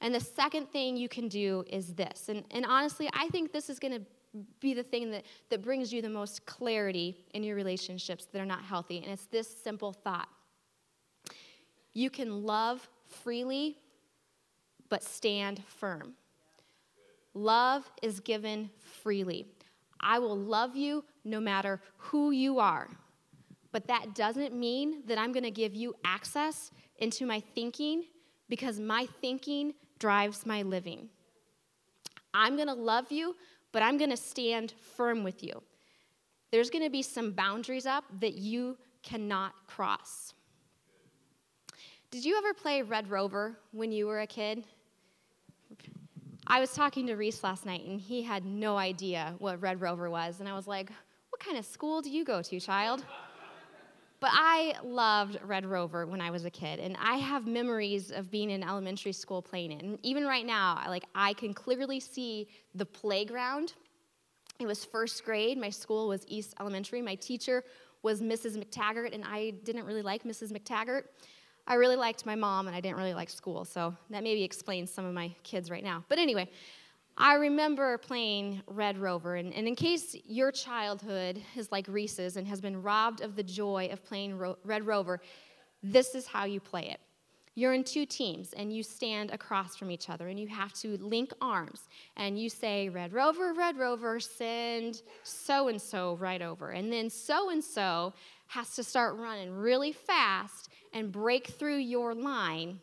And 0.00 0.14
the 0.14 0.20
second 0.20 0.68
thing 0.70 0.96
you 0.96 1.08
can 1.08 1.28
do 1.28 1.64
is 1.68 1.94
this. 1.94 2.28
And, 2.28 2.44
and 2.50 2.66
honestly, 2.66 3.08
I 3.14 3.28
think 3.28 3.52
this 3.52 3.70
is 3.70 3.78
going 3.78 3.94
to 3.94 4.02
be 4.60 4.74
the 4.74 4.82
thing 4.82 5.10
that, 5.12 5.24
that 5.48 5.62
brings 5.62 5.92
you 5.92 6.02
the 6.02 6.08
most 6.08 6.44
clarity 6.44 7.16
in 7.34 7.42
your 7.42 7.56
relationships 7.56 8.26
that 8.26 8.40
are 8.40 8.46
not 8.46 8.62
healthy. 8.62 8.98
And 8.98 9.06
it's 9.06 9.26
this 9.26 9.48
simple 9.48 9.92
thought 9.92 10.28
you 11.94 12.10
can 12.10 12.44
love 12.44 12.88
freely, 13.06 13.76
but 14.88 15.02
stand 15.02 15.62
firm. 15.66 16.12
Love 17.34 17.90
is 18.02 18.20
given 18.20 18.70
freely. 18.78 19.46
I 19.98 20.18
will 20.20 20.36
love 20.36 20.76
you 20.76 21.04
no 21.24 21.40
matter 21.40 21.80
who 21.96 22.30
you 22.30 22.60
are. 22.60 22.88
But 23.72 23.86
that 23.88 24.14
doesn't 24.14 24.54
mean 24.54 25.02
that 25.06 25.18
I'm 25.18 25.32
going 25.32 25.44
to 25.44 25.50
give 25.50 25.74
you 25.74 25.94
access 26.04 26.70
into 26.98 27.26
my 27.26 27.40
thinking 27.54 28.04
because 28.48 28.80
my 28.80 29.06
thinking 29.20 29.74
drives 29.98 30.46
my 30.46 30.62
living. 30.62 31.08
I'm 32.32 32.56
going 32.56 32.68
to 32.68 32.74
love 32.74 33.10
you, 33.10 33.36
but 33.72 33.82
I'm 33.82 33.98
going 33.98 34.10
to 34.10 34.16
stand 34.16 34.72
firm 34.96 35.22
with 35.22 35.42
you. 35.42 35.62
There's 36.50 36.70
going 36.70 36.84
to 36.84 36.90
be 36.90 37.02
some 37.02 37.32
boundaries 37.32 37.84
up 37.84 38.04
that 38.20 38.34
you 38.34 38.78
cannot 39.02 39.52
cross. 39.66 40.32
Did 42.10 42.24
you 42.24 42.38
ever 42.38 42.54
play 42.54 42.80
Red 42.80 43.10
Rover 43.10 43.58
when 43.72 43.92
you 43.92 44.06
were 44.06 44.20
a 44.20 44.26
kid? 44.26 44.64
I 46.46 46.60
was 46.60 46.72
talking 46.72 47.06
to 47.08 47.14
Reese 47.14 47.44
last 47.44 47.66
night, 47.66 47.84
and 47.84 48.00
he 48.00 48.22
had 48.22 48.46
no 48.46 48.78
idea 48.78 49.34
what 49.38 49.60
Red 49.60 49.82
Rover 49.82 50.08
was. 50.08 50.40
And 50.40 50.48
I 50.48 50.54
was 50.54 50.66
like, 50.66 50.90
What 51.28 51.44
kind 51.44 51.58
of 51.58 51.66
school 51.66 52.00
do 52.00 52.08
you 52.08 52.24
go 52.24 52.40
to, 52.40 52.58
child? 52.58 53.04
But 54.20 54.30
I 54.32 54.74
loved 54.82 55.38
Red 55.44 55.64
Rover 55.64 56.04
when 56.06 56.20
I 56.20 56.30
was 56.30 56.44
a 56.44 56.50
kid, 56.50 56.80
and 56.80 56.96
I 57.00 57.16
have 57.16 57.46
memories 57.46 58.10
of 58.10 58.30
being 58.30 58.50
in 58.50 58.64
elementary 58.64 59.12
school 59.12 59.40
playing 59.40 59.72
it. 59.72 59.82
And 59.82 59.98
even 60.02 60.24
right 60.24 60.44
now, 60.44 60.82
like 60.88 61.04
I 61.14 61.34
can 61.34 61.54
clearly 61.54 62.00
see 62.00 62.48
the 62.74 62.84
playground. 62.84 63.74
It 64.58 64.66
was 64.66 64.84
first 64.84 65.24
grade. 65.24 65.56
My 65.56 65.70
school 65.70 66.08
was 66.08 66.24
East 66.26 66.54
Elementary. 66.58 67.00
My 67.00 67.14
teacher 67.14 67.62
was 68.02 68.20
Mrs. 68.20 68.56
McTaggart, 68.56 69.14
and 69.14 69.24
I 69.24 69.50
didn't 69.62 69.84
really 69.84 70.02
like 70.02 70.24
Mrs. 70.24 70.52
McTaggart. 70.52 71.02
I 71.68 71.74
really 71.74 71.96
liked 71.96 72.26
my 72.26 72.34
mom, 72.34 72.66
and 72.66 72.74
I 72.74 72.80
didn't 72.80 72.96
really 72.96 73.14
like 73.14 73.30
school, 73.30 73.64
so 73.64 73.94
that 74.10 74.24
maybe 74.24 74.42
explains 74.42 74.90
some 74.90 75.04
of 75.04 75.14
my 75.14 75.32
kids 75.44 75.70
right 75.70 75.84
now. 75.84 76.04
But 76.08 76.18
anyway, 76.18 76.50
I 77.20 77.34
remember 77.34 77.98
playing 77.98 78.62
Red 78.68 78.96
Rover, 78.96 79.34
and, 79.34 79.52
and, 79.52 79.66
in 79.66 79.74
case 79.74 80.14
your 80.24 80.52
childhood 80.52 81.42
is 81.56 81.72
like 81.72 81.88
Reese's 81.88 82.36
and 82.36 82.46
has 82.46 82.60
been 82.60 82.80
robbed 82.80 83.22
of 83.22 83.34
the 83.34 83.42
joy 83.42 83.88
of 83.90 84.04
playing 84.04 84.38
Ro- 84.38 84.56
Red 84.64 84.86
Rover, 84.86 85.20
this 85.82 86.14
is 86.14 86.28
how 86.28 86.44
you 86.44 86.60
play 86.60 86.90
it. 86.90 87.00
You're 87.56 87.72
in 87.72 87.82
two 87.82 88.06
teams, 88.06 88.52
and 88.52 88.72
you 88.72 88.84
stand 88.84 89.32
across 89.32 89.74
from 89.74 89.90
each 89.90 90.08
other, 90.08 90.28
and 90.28 90.38
you 90.38 90.46
have 90.46 90.72
to 90.74 90.96
link 90.98 91.32
arms, 91.40 91.88
and 92.16 92.38
you 92.38 92.48
say, 92.48 92.88
Red 92.88 93.12
Rover, 93.12 93.52
Red 93.52 93.76
Rover, 93.76 94.20
send 94.20 95.02
so 95.24 95.66
and 95.66 95.82
so 95.82 96.14
right 96.20 96.40
over. 96.40 96.70
And 96.70 96.92
then 96.92 97.10
so 97.10 97.50
and 97.50 97.64
so 97.64 98.14
has 98.46 98.76
to 98.76 98.84
start 98.84 99.16
running 99.16 99.52
really 99.52 99.90
fast 99.90 100.68
and 100.92 101.10
break 101.10 101.48
through 101.48 101.78
your 101.78 102.14
line. 102.14 102.78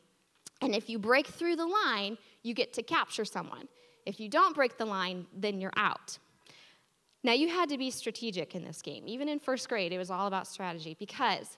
And 0.60 0.76
if 0.76 0.90
you 0.90 1.00
break 1.00 1.28
through 1.28 1.56
the 1.56 1.66
line, 1.66 2.18
you 2.44 2.54
get 2.54 2.74
to 2.74 2.84
capture 2.84 3.24
someone. 3.24 3.70
If 4.06 4.20
you 4.20 4.30
don't 4.30 4.56
break 4.56 4.78
the 4.78 4.86
line, 4.86 5.26
then 5.34 5.60
you're 5.60 5.74
out. 5.76 6.18
Now, 7.24 7.34
you 7.34 7.50
had 7.50 7.70
to 7.70 7.78
be 7.78 7.90
strategic 7.90 8.54
in 8.54 8.64
this 8.64 8.82
game. 8.82 9.08
Even 9.08 9.28
in 9.30 9.40
first 9.40 9.68
grade, 9.68 9.92
it 9.92 9.98
was 9.98 10.12
all 10.12 10.28
about 10.28 10.48
strategy 10.48 10.96
because 11.00 11.58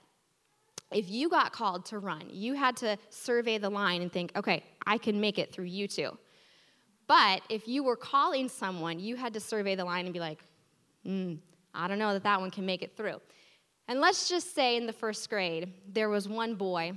if 0.92 1.10
you 1.10 1.28
got 1.28 1.52
called 1.52 1.86
to 1.88 2.00
run, 2.00 2.24
you 2.30 2.54
had 2.54 2.78
to 2.78 2.98
survey 3.10 3.58
the 3.58 3.70
line 3.70 4.02
and 4.02 4.12
think, 4.12 4.32
okay, 4.36 4.64
I 4.86 4.98
can 4.98 5.20
make 5.20 5.38
it 5.38 5.52
through 5.52 5.66
you 5.66 5.88
two. 5.88 6.18
But 7.08 7.42
if 7.50 7.68
you 7.68 7.84
were 7.84 7.96
calling 7.96 8.48
someone, 8.48 9.00
you 9.00 9.16
had 9.16 9.34
to 9.34 9.40
survey 9.40 9.76
the 9.76 9.86
line 9.86 10.06
and 10.06 10.14
be 10.14 10.20
like, 10.20 10.44
hmm, 11.04 11.36
I 11.74 11.88
don't 11.88 12.00
know 12.00 12.14
that 12.14 12.24
that 12.24 12.40
one 12.40 12.52
can 12.52 12.66
make 12.66 12.82
it 12.82 12.96
through. 12.96 13.22
And 13.88 14.02
let's 14.02 14.28
just 14.28 14.54
say 14.54 14.76
in 14.76 14.86
the 14.86 14.94
first 14.94 15.30
grade, 15.30 15.74
there 15.88 16.10
was 16.10 16.28
one 16.28 16.56
boy 16.56 16.94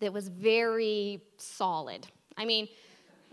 that 0.00 0.12
was 0.12 0.28
very 0.28 1.22
solid. 1.36 2.06
I 2.36 2.44
mean, 2.44 2.68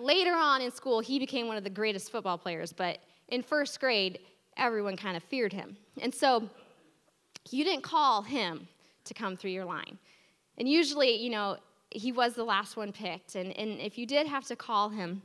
Later 0.02 0.34
on 0.34 0.62
in 0.62 0.72
school, 0.72 1.00
he 1.00 1.20
became 1.20 1.48
one 1.48 1.58
of 1.58 1.64
the 1.64 1.70
greatest 1.70 2.12
football 2.12 2.38
players, 2.38 2.74
but 2.74 2.98
in 3.28 3.44
first 3.44 3.80
grade, 3.80 4.20
everyone 4.58 4.98
kind 4.98 5.16
of 5.16 5.24
feared 5.24 5.54
him. 5.54 5.78
And 6.02 6.14
so 6.14 6.50
you 7.52 7.64
didn't 7.64 7.84
call 7.84 8.24
him 8.24 8.68
to 9.06 9.14
come 9.14 9.38
through 9.38 9.52
your 9.52 9.66
line. 9.66 10.00
And 10.58 10.68
usually, 10.68 11.16
you 11.22 11.30
know, 11.30 11.58
he 11.92 12.12
was 12.12 12.34
the 12.34 12.44
last 12.44 12.78
one 12.78 12.92
picked. 12.92 13.36
And, 13.36 13.56
and 13.58 13.80
if 13.80 13.98
you 13.98 14.08
did 14.08 14.26
have 14.26 14.46
to 14.46 14.56
call 14.56 14.90
him, 14.90 15.22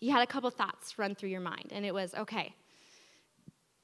you 0.00 0.10
had 0.10 0.22
a 0.22 0.26
couple 0.26 0.50
thoughts 0.50 0.98
run 0.98 1.14
through 1.14 1.28
your 1.28 1.40
mind. 1.40 1.70
And 1.70 1.84
it 1.86 1.94
was, 1.94 2.14
okay, 2.14 2.52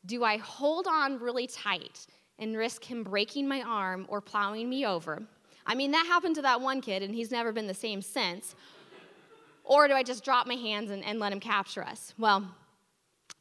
do 0.07 0.25
I 0.25 0.39
hold 0.39 0.87
on 0.89 1.21
really 1.21 1.47
tight 1.47 2.07
and 2.39 2.57
risk 2.57 2.85
him 2.85 3.05
breaking 3.05 3.47
my 3.47 3.63
arm 3.63 4.07
or 4.09 4.21
plowing 4.21 4.69
me 4.69 4.85
over? 4.87 5.23
I 5.67 5.77
mean, 5.77 5.93
that 5.93 6.07
happened 6.07 6.35
to 6.37 6.43
that 6.43 6.61
one 6.61 6.81
kid, 6.81 7.05
and 7.05 7.15
he's 7.15 7.31
never 7.31 7.53
been 7.53 7.69
the 7.69 7.75
same 7.75 8.03
since. 8.03 8.57
Or 9.73 9.89
do 9.89 9.95
I 9.95 10.03
just 10.03 10.23
drop 10.23 10.47
my 10.47 10.55
hands 10.55 10.91
and, 10.91 11.03
and 11.03 11.19
let 11.19 11.33
him 11.33 11.41
capture 11.41 11.83
us? 11.83 12.13
Well, 12.19 12.47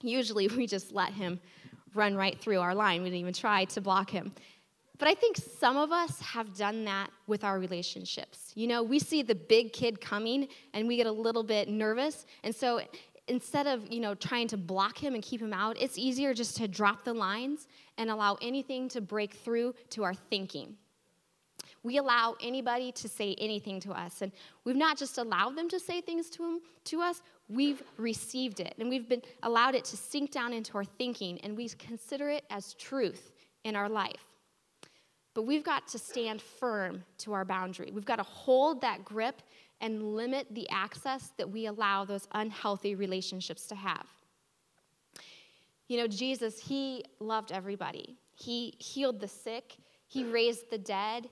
usually 0.02 0.48
we 0.58 0.66
just 0.66 0.94
let 0.94 1.12
him 1.12 1.42
run 1.94 2.16
right 2.16 2.40
through 2.40 2.62
our 2.62 2.74
line. 2.74 3.02
We 3.02 3.10
didn't 3.10 3.20
even 3.20 3.34
try 3.34 3.66
to 3.66 3.82
block 3.82 4.10
him. 4.10 4.32
But 4.98 5.10
I 5.10 5.14
think 5.14 5.36
some 5.36 5.76
of 5.76 5.92
us 5.92 6.22
have 6.22 6.56
done 6.56 6.86
that 6.86 7.10
with 7.28 7.44
our 7.44 7.60
relationships. 7.60 8.54
You 8.56 8.68
know, 8.68 8.82
we 8.82 8.98
see 8.98 9.24
the 9.24 9.36
big 9.36 9.74
kid 9.74 10.00
coming 10.00 10.48
and 10.74 10.88
we 10.88 10.96
get 10.96 11.06
a 11.06 11.12
little 11.12 11.44
bit 11.44 11.68
nervous. 11.68 12.26
And 12.46 12.56
so 12.56 12.80
instead 13.28 13.68
of, 13.68 13.92
you 13.92 14.00
know, 14.00 14.16
trying 14.16 14.48
to 14.50 14.58
block 14.58 14.98
him 14.98 15.16
and 15.16 15.22
keep 15.22 15.42
him 15.42 15.52
out, 15.52 15.76
it's 15.82 15.98
easier 15.98 16.34
just 16.34 16.56
to 16.58 16.68
drop 16.68 17.04
the 17.04 17.14
lines 17.14 17.68
and 17.98 18.10
allow 18.10 18.38
anything 18.42 18.88
to 18.90 19.02
break 19.02 19.34
through 19.34 19.74
to 19.90 20.06
our 20.06 20.14
thinking. 20.14 20.78
We 21.84 21.98
allow 21.98 22.36
anybody 22.42 22.92
to 22.92 23.10
say 23.10 23.36
anything 23.40 23.80
to 23.82 23.92
us. 23.92 24.22
And 24.22 24.32
we've 24.66 24.76
not 24.76 24.98
just 24.98 25.18
allowed 25.18 25.56
them 25.56 25.68
to 25.70 25.80
say 25.80 26.00
things 26.00 26.30
to, 26.32 26.44
him, 26.44 26.60
to 26.86 27.02
us, 27.02 27.22
we've 27.50 27.82
received 27.98 28.60
it. 28.60 28.76
And 28.78 28.90
we've 28.90 29.10
been 29.10 29.24
allowed 29.44 29.76
it 29.76 29.86
to 29.86 29.98
sink 29.98 30.32
down 30.32 30.54
into 30.54 30.78
our 30.78 30.84
thinking, 30.84 31.40
and 31.42 31.58
we 31.58 31.70
consider 31.70 32.30
it 32.30 32.46
as 32.50 32.76
truth 32.76 33.32
in 33.64 33.76
our 33.76 33.90
life. 33.90 34.26
But 35.34 35.44
we've 35.44 35.64
got 35.64 35.88
to 35.90 35.98
stand 35.98 36.42
firm 36.42 37.04
to 37.20 37.34
our 37.34 37.46
boundary. 37.46 37.92
We've 37.94 38.06
got 38.06 38.18
to 38.18 38.24
hold 38.24 38.82
that 38.82 39.04
grip 39.06 39.42
and 39.80 40.16
limit 40.16 40.48
the 40.52 40.70
access 40.70 41.32
that 41.38 41.50
we 41.50 41.66
allow 41.66 42.06
those 42.06 42.28
unhealthy 42.34 42.96
relationships 42.96 43.66
to 43.68 43.76
have. 43.76 44.06
You 45.88 45.98
know, 45.98 46.08
Jesus, 46.08 46.60
he 46.60 47.04
loved 47.20 47.52
everybody. 47.52 48.18
He 48.36 48.76
healed 48.78 49.20
the 49.20 49.28
sick, 49.28 49.76
he 50.08 50.24
raised 50.24 50.70
the 50.70 50.78
dead, 50.78 51.30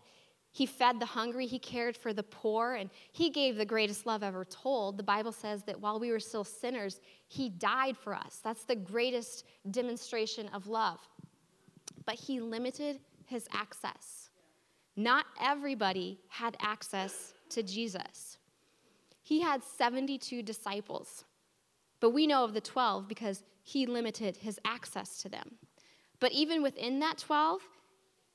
he 0.52 0.66
fed 0.66 1.00
the 1.00 1.06
hungry, 1.06 1.46
he 1.46 1.60
cared 1.60 1.96
for 1.96 2.12
the 2.12 2.24
poor, 2.24 2.74
and 2.74 2.90
he 3.12 3.30
gave 3.30 3.56
the 3.56 3.66
greatest 3.66 4.06
love 4.06 4.24
ever 4.24 4.44
told. 4.44 4.98
The 4.98 5.04
Bible 5.04 5.32
says 5.32 5.64
that 5.64 5.80
while 5.80 6.00
we 6.00 6.12
were 6.12 6.20
still 6.20 6.44
sinners, 6.44 7.00
he 7.28 7.50
died 7.50 7.96
for 7.96 8.16
us. 8.16 8.40
That's 8.44 8.64
the 8.64 8.76
greatest 8.76 9.46
demonstration 9.70 10.48
of 10.50 10.68
love. 10.68 11.00
But 12.06 12.16
he 12.16 12.40
limited 12.40 13.00
his 13.26 13.48
access. 13.54 14.30
Not 14.96 15.26
everybody 15.40 16.20
had 16.28 16.58
access 16.60 17.34
to 17.50 17.62
Jesus. 17.62 18.38
He 19.22 19.42
had 19.42 19.64
72 19.64 20.42
disciples, 20.42 21.24
but 22.00 22.10
we 22.10 22.26
know 22.26 22.44
of 22.44 22.56
the 22.56 22.62
12 22.62 23.08
because 23.08 23.44
he 23.62 23.86
limited 23.86 24.38
his 24.38 24.60
access 24.66 25.18
to 25.20 25.30
them. 25.30 25.52
But 26.20 26.32
even 26.32 26.64
within 26.64 27.00
that 27.00 27.20
12, 27.20 27.62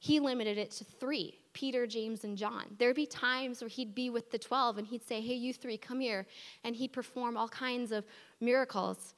he 0.04 0.20
limited 0.20 0.58
it 0.58 0.70
to 0.70 0.84
three 0.84 1.38
Peter, 1.54 1.86
James, 1.86 2.24
and 2.24 2.36
John. 2.36 2.66
There'd 2.78 2.94
be 2.94 3.06
times 3.06 3.62
where 3.62 3.70
he'd 3.70 3.94
be 3.94 4.10
with 4.10 4.30
the 4.30 4.36
12 4.38 4.76
and 4.76 4.86
he'd 4.86 5.02
say, 5.02 5.22
Hey, 5.22 5.32
you 5.32 5.54
three, 5.54 5.78
come 5.78 5.98
here. 5.98 6.26
And 6.62 6.76
he'd 6.76 6.92
perform 6.92 7.38
all 7.38 7.48
kinds 7.48 7.90
of 7.90 8.04
miracles. 8.38 9.14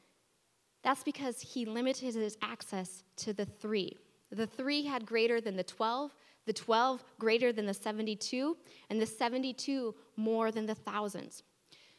That's 0.85 1.03
because 1.03 1.41
he 1.41 1.65
limited 1.65 2.15
his 2.15 2.39
access 2.41 3.03
to 3.17 3.33
the 3.33 3.47
three. 3.47 3.97
The 4.31 4.47
three 4.47 4.85
had 4.85 5.07
greater 5.07 5.41
than 5.41 5.57
the 5.57 5.65
12, 5.65 6.15
the 6.45 6.53
12 6.53 7.03
greater 7.19 7.53
than 7.53 7.67
the 7.67 7.75
72, 7.75 8.57
and 8.89 9.03
the 9.03 9.07
72 9.07 9.93
more 10.15 10.53
than 10.53 10.67
the 10.67 10.77
thousands. 10.77 11.43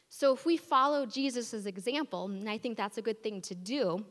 So 0.08 0.32
if 0.32 0.46
we 0.46 0.56
follow 0.56 1.04
Jesus' 1.04 1.66
example, 1.66 2.24
and 2.24 2.48
I 2.48 2.56
think 2.56 2.78
that's 2.78 2.96
a 2.96 3.02
good 3.02 3.22
thing 3.22 3.42
to 3.42 3.54
do, 3.54 4.06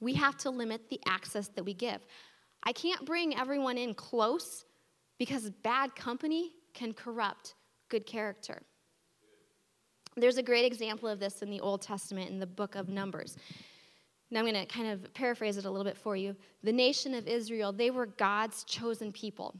we 0.00 0.14
have 0.14 0.36
to 0.38 0.50
limit 0.50 0.88
the 0.88 1.00
access 1.06 1.46
that 1.48 1.64
we 1.64 1.74
give. 1.74 2.04
I 2.62 2.72
can't 2.72 3.04
bring 3.04 3.36
everyone 3.36 3.78
in 3.78 3.94
close 3.94 4.64
because 5.18 5.50
bad 5.62 5.94
company 5.96 6.52
can 6.74 6.92
corrupt 6.92 7.54
good 7.88 8.06
character. 8.06 8.62
There's 10.16 10.38
a 10.38 10.42
great 10.42 10.64
example 10.64 11.08
of 11.08 11.20
this 11.20 11.42
in 11.42 11.50
the 11.50 11.60
Old 11.60 11.82
Testament 11.82 12.30
in 12.30 12.38
the 12.38 12.46
book 12.46 12.74
of 12.74 12.88
Numbers. 12.88 13.36
Now 14.30 14.40
I'm 14.40 14.46
going 14.46 14.54
to 14.54 14.66
kind 14.66 14.88
of 14.88 15.12
paraphrase 15.14 15.56
it 15.56 15.64
a 15.64 15.70
little 15.70 15.84
bit 15.84 15.96
for 15.96 16.16
you. 16.16 16.36
The 16.62 16.72
nation 16.72 17.14
of 17.14 17.26
Israel, 17.26 17.72
they 17.72 17.90
were 17.90 18.06
God's 18.06 18.64
chosen 18.64 19.12
people. 19.12 19.54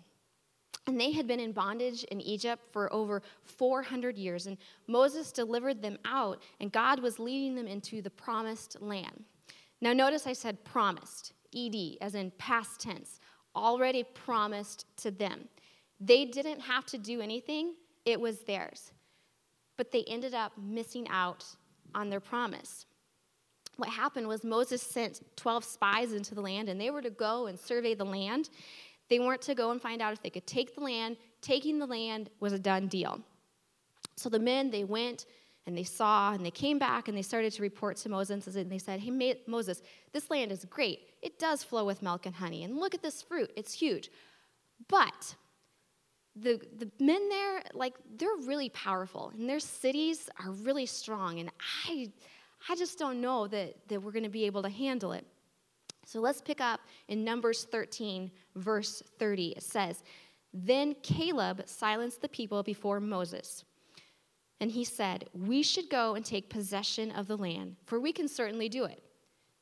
And 0.86 0.98
they 0.98 1.12
had 1.12 1.26
been 1.26 1.40
in 1.40 1.52
bondage 1.52 2.04
in 2.04 2.20
Egypt 2.20 2.62
for 2.72 2.92
over 2.92 3.22
400 3.44 4.16
years. 4.16 4.46
And 4.46 4.56
Moses 4.86 5.32
delivered 5.32 5.82
them 5.82 5.98
out, 6.04 6.42
and 6.60 6.72
God 6.72 7.00
was 7.00 7.18
leading 7.18 7.54
them 7.54 7.66
into 7.66 8.00
the 8.00 8.10
promised 8.10 8.80
land. 8.80 9.24
Now, 9.80 9.92
notice 9.92 10.26
I 10.26 10.32
said 10.32 10.64
promised, 10.64 11.34
ED, 11.56 11.96
as 12.00 12.14
in 12.14 12.30
past 12.38 12.80
tense 12.80 13.20
already 13.54 14.04
promised 14.04 14.86
to 14.98 15.10
them. 15.10 15.48
They 16.00 16.24
didn't 16.24 16.60
have 16.60 16.86
to 16.86 16.98
do 16.98 17.20
anything, 17.20 17.74
it 18.04 18.20
was 18.20 18.40
theirs. 18.40 18.92
But 19.76 19.90
they 19.90 20.04
ended 20.04 20.34
up 20.34 20.52
missing 20.56 21.08
out 21.08 21.44
on 21.94 22.08
their 22.08 22.20
promise. 22.20 22.86
What 23.76 23.88
happened 23.88 24.26
was 24.26 24.44
Moses 24.44 24.82
sent 24.82 25.20
12 25.36 25.64
spies 25.64 26.12
into 26.12 26.34
the 26.34 26.40
land, 26.40 26.68
and 26.68 26.80
they 26.80 26.90
were 26.90 27.02
to 27.02 27.10
go 27.10 27.46
and 27.46 27.58
survey 27.58 27.94
the 27.94 28.04
land. 28.04 28.50
They 29.08 29.20
weren't 29.20 29.42
to 29.42 29.54
go 29.54 29.70
and 29.70 29.80
find 29.80 30.02
out 30.02 30.12
if 30.12 30.22
they 30.22 30.30
could 30.30 30.46
take 30.46 30.74
the 30.74 30.80
land. 30.80 31.16
Taking 31.40 31.78
the 31.78 31.86
land 31.86 32.30
was 32.40 32.52
a 32.52 32.58
done 32.58 32.88
deal. 32.88 33.20
So 34.16 34.28
the 34.28 34.40
men, 34.40 34.70
they 34.70 34.84
went 34.84 35.26
and 35.68 35.76
they 35.76 35.84
saw 35.84 36.32
and 36.32 36.44
they 36.44 36.50
came 36.50 36.78
back 36.78 37.08
and 37.08 37.16
they 37.16 37.22
started 37.22 37.52
to 37.52 37.62
report 37.62 37.96
to 37.98 38.08
Moses 38.08 38.56
and 38.56 38.70
they 38.72 38.78
said, 38.78 39.00
Hey, 39.00 39.36
Moses, 39.46 39.82
this 40.12 40.30
land 40.30 40.50
is 40.50 40.64
great. 40.64 41.00
It 41.22 41.38
does 41.38 41.62
flow 41.62 41.84
with 41.84 42.02
milk 42.02 42.26
and 42.26 42.34
honey. 42.34 42.64
And 42.64 42.78
look 42.78 42.94
at 42.94 43.02
this 43.02 43.22
fruit, 43.22 43.52
it's 43.54 43.74
huge. 43.74 44.10
But 44.88 45.36
the, 46.34 46.60
the 46.78 46.90
men 46.98 47.28
there, 47.28 47.62
like, 47.74 47.94
they're 48.16 48.28
really 48.46 48.70
powerful 48.70 49.30
and 49.36 49.48
their 49.48 49.60
cities 49.60 50.30
are 50.42 50.52
really 50.52 50.86
strong. 50.86 51.38
And 51.38 51.50
I, 51.86 52.10
I 52.68 52.74
just 52.74 52.98
don't 52.98 53.20
know 53.20 53.46
that, 53.48 53.74
that 53.88 54.02
we're 54.02 54.12
going 54.12 54.22
to 54.24 54.30
be 54.30 54.46
able 54.46 54.62
to 54.62 54.70
handle 54.70 55.12
it. 55.12 55.26
So 56.06 56.20
let's 56.20 56.40
pick 56.40 56.62
up 56.62 56.80
in 57.08 57.22
Numbers 57.22 57.64
13, 57.64 58.30
verse 58.56 59.02
30. 59.18 59.48
It 59.48 59.62
says, 59.62 60.02
Then 60.54 60.94
Caleb 61.02 61.62
silenced 61.66 62.22
the 62.22 62.28
people 62.30 62.62
before 62.62 63.00
Moses. 63.00 63.64
And 64.60 64.70
he 64.70 64.84
said, 64.84 65.28
We 65.32 65.62
should 65.62 65.88
go 65.88 66.14
and 66.14 66.24
take 66.24 66.48
possession 66.48 67.10
of 67.12 67.28
the 67.28 67.36
land, 67.36 67.76
for 67.86 68.00
we 68.00 68.12
can 68.12 68.28
certainly 68.28 68.68
do 68.68 68.84
it. 68.84 69.02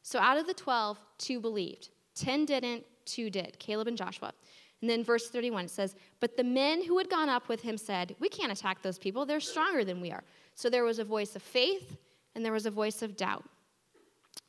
So 0.02 0.18
out 0.18 0.38
of 0.38 0.46
the 0.46 0.54
12, 0.54 0.98
two 1.18 1.40
believed. 1.40 1.90
10 2.14 2.46
didn't, 2.46 2.84
two 3.04 3.28
did, 3.28 3.58
Caleb 3.58 3.88
and 3.88 3.96
Joshua. 3.96 4.32
And 4.80 4.90
then 4.90 5.02
verse 5.04 5.28
31 5.30 5.66
it 5.66 5.70
says, 5.70 5.96
But 6.20 6.36
the 6.36 6.44
men 6.44 6.84
who 6.84 6.98
had 6.98 7.10
gone 7.10 7.28
up 7.28 7.48
with 7.48 7.62
him 7.62 7.76
said, 7.76 8.14
We 8.20 8.28
can't 8.28 8.52
attack 8.52 8.82
those 8.82 8.98
people. 8.98 9.26
They're 9.26 9.40
stronger 9.40 9.84
than 9.84 10.00
we 10.00 10.12
are. 10.12 10.22
So 10.54 10.70
there 10.70 10.84
was 10.84 10.98
a 10.98 11.04
voice 11.04 11.36
of 11.36 11.42
faith 11.42 11.96
and 12.34 12.44
there 12.44 12.52
was 12.52 12.66
a 12.66 12.70
voice 12.70 13.02
of 13.02 13.16
doubt. 13.16 13.44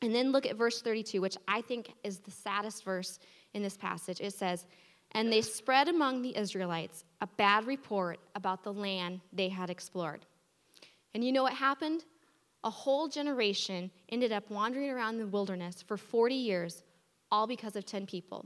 And 0.01 0.13
then 0.13 0.31
look 0.31 0.45
at 0.45 0.55
verse 0.55 0.81
32, 0.81 1.21
which 1.21 1.37
I 1.47 1.61
think 1.61 1.93
is 2.03 2.19
the 2.19 2.31
saddest 2.31 2.83
verse 2.83 3.19
in 3.53 3.63
this 3.63 3.77
passage. 3.77 4.21
It 4.21 4.33
says, 4.33 4.65
And 5.13 5.31
they 5.31 5.41
spread 5.41 5.87
among 5.87 6.21
the 6.21 6.37
Israelites 6.37 7.05
a 7.21 7.27
bad 7.27 7.65
report 7.65 8.19
about 8.35 8.63
the 8.63 8.73
land 8.73 9.21
they 9.33 9.49
had 9.49 9.69
explored. 9.69 10.25
And 11.17 11.23
you 11.23 11.31
know 11.31 11.41
what 11.41 11.53
happened? 11.53 12.05
A 12.63 12.69
whole 12.69 13.07
generation 13.07 13.89
ended 14.09 14.31
up 14.31 14.51
wandering 14.51 14.91
around 14.91 15.17
the 15.17 15.25
wilderness 15.25 15.81
for 15.81 15.97
40 15.97 16.35
years, 16.35 16.83
all 17.31 17.47
because 17.47 17.75
of 17.75 17.87
10 17.87 18.05
people. 18.05 18.45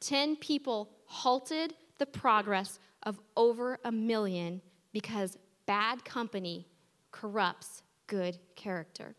10 0.00 0.36
people 0.36 0.88
halted 1.04 1.74
the 1.98 2.06
progress 2.06 2.78
of 3.02 3.20
over 3.36 3.78
a 3.84 3.92
million 3.92 4.62
because 4.94 5.36
bad 5.66 6.02
company 6.02 6.66
corrupts 7.10 7.82
good 8.06 8.38
character. 8.56 9.14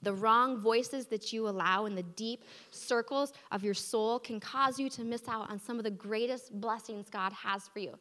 The 0.00 0.14
wrong 0.14 0.56
voices 0.62 1.04
that 1.08 1.30
you 1.30 1.46
allow 1.46 1.84
in 1.84 1.94
the 1.94 2.04
deep 2.04 2.44
circles 2.70 3.34
of 3.50 3.62
your 3.62 3.74
soul 3.74 4.18
can 4.18 4.40
cause 4.40 4.78
you 4.78 4.88
to 4.88 5.04
miss 5.04 5.28
out 5.28 5.50
on 5.50 5.60
some 5.60 5.76
of 5.76 5.84
the 5.84 5.90
greatest 5.90 6.58
blessings 6.58 7.10
God 7.10 7.34
has 7.34 7.68
for 7.68 7.80
you. 7.80 7.98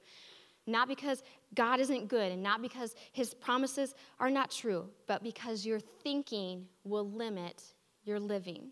Not 0.68 0.88
because 0.88 1.24
God 1.56 1.80
isn't 1.80 2.08
good 2.08 2.32
and 2.32 2.44
not 2.44 2.62
because 2.62 2.96
his 3.14 3.34
promises 3.34 3.96
are 4.20 4.30
not 4.30 4.52
true, 4.52 4.88
but 5.08 5.24
because 5.24 5.66
your 5.66 5.80
thinking 5.80 6.68
will 6.84 7.10
limit 7.10 7.64
your 8.04 8.20
living. 8.20 8.72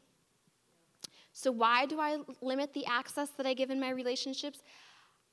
So, 1.34 1.52
why 1.52 1.86
do 1.86 2.00
I 2.00 2.18
limit 2.42 2.74
the 2.74 2.86
access 2.86 3.30
that 3.32 3.46
I 3.46 3.54
give 3.54 3.70
in 3.72 3.80
my 3.80 3.92
relationships? 3.92 4.62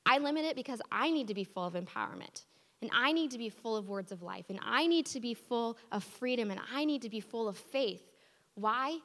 I 0.06 0.18
limit 0.18 0.44
it 0.44 0.54
because 0.54 0.80
I 0.92 1.10
need 1.10 1.28
to 1.28 1.34
be 1.34 1.44
full 1.44 1.64
of 1.64 1.74
empowerment. 1.74 2.44
And 2.82 2.90
I 2.94 3.12
need 3.12 3.30
to 3.32 3.38
be 3.38 3.48
full 3.48 3.76
of 3.76 3.88
words 3.88 4.12
of 4.12 4.22
life. 4.22 4.46
And 4.48 4.60
I 4.62 4.86
need 4.86 5.06
to 5.06 5.20
be 5.20 5.34
full 5.34 5.78
of 5.90 6.04
freedom. 6.04 6.50
And 6.50 6.60
I 6.72 6.84
need 6.84 7.02
to 7.02 7.08
be 7.08 7.20
full 7.20 7.48
of 7.48 7.56
faith. 7.56 8.02
Why? 8.54 8.98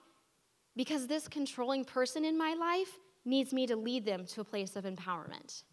Because 0.76 1.08
this 1.08 1.28
controlling 1.28 1.86
person 1.86 2.24
in 2.26 2.38
my 2.38 2.54
life 2.54 3.00
needs 3.26 3.54
me 3.54 3.66
to 3.68 3.76
lead 3.76 4.06
them 4.06 4.26
to 4.28 4.42
a 4.42 4.44
place 4.44 4.76
of 4.76 4.84
empowerment. 4.84 5.64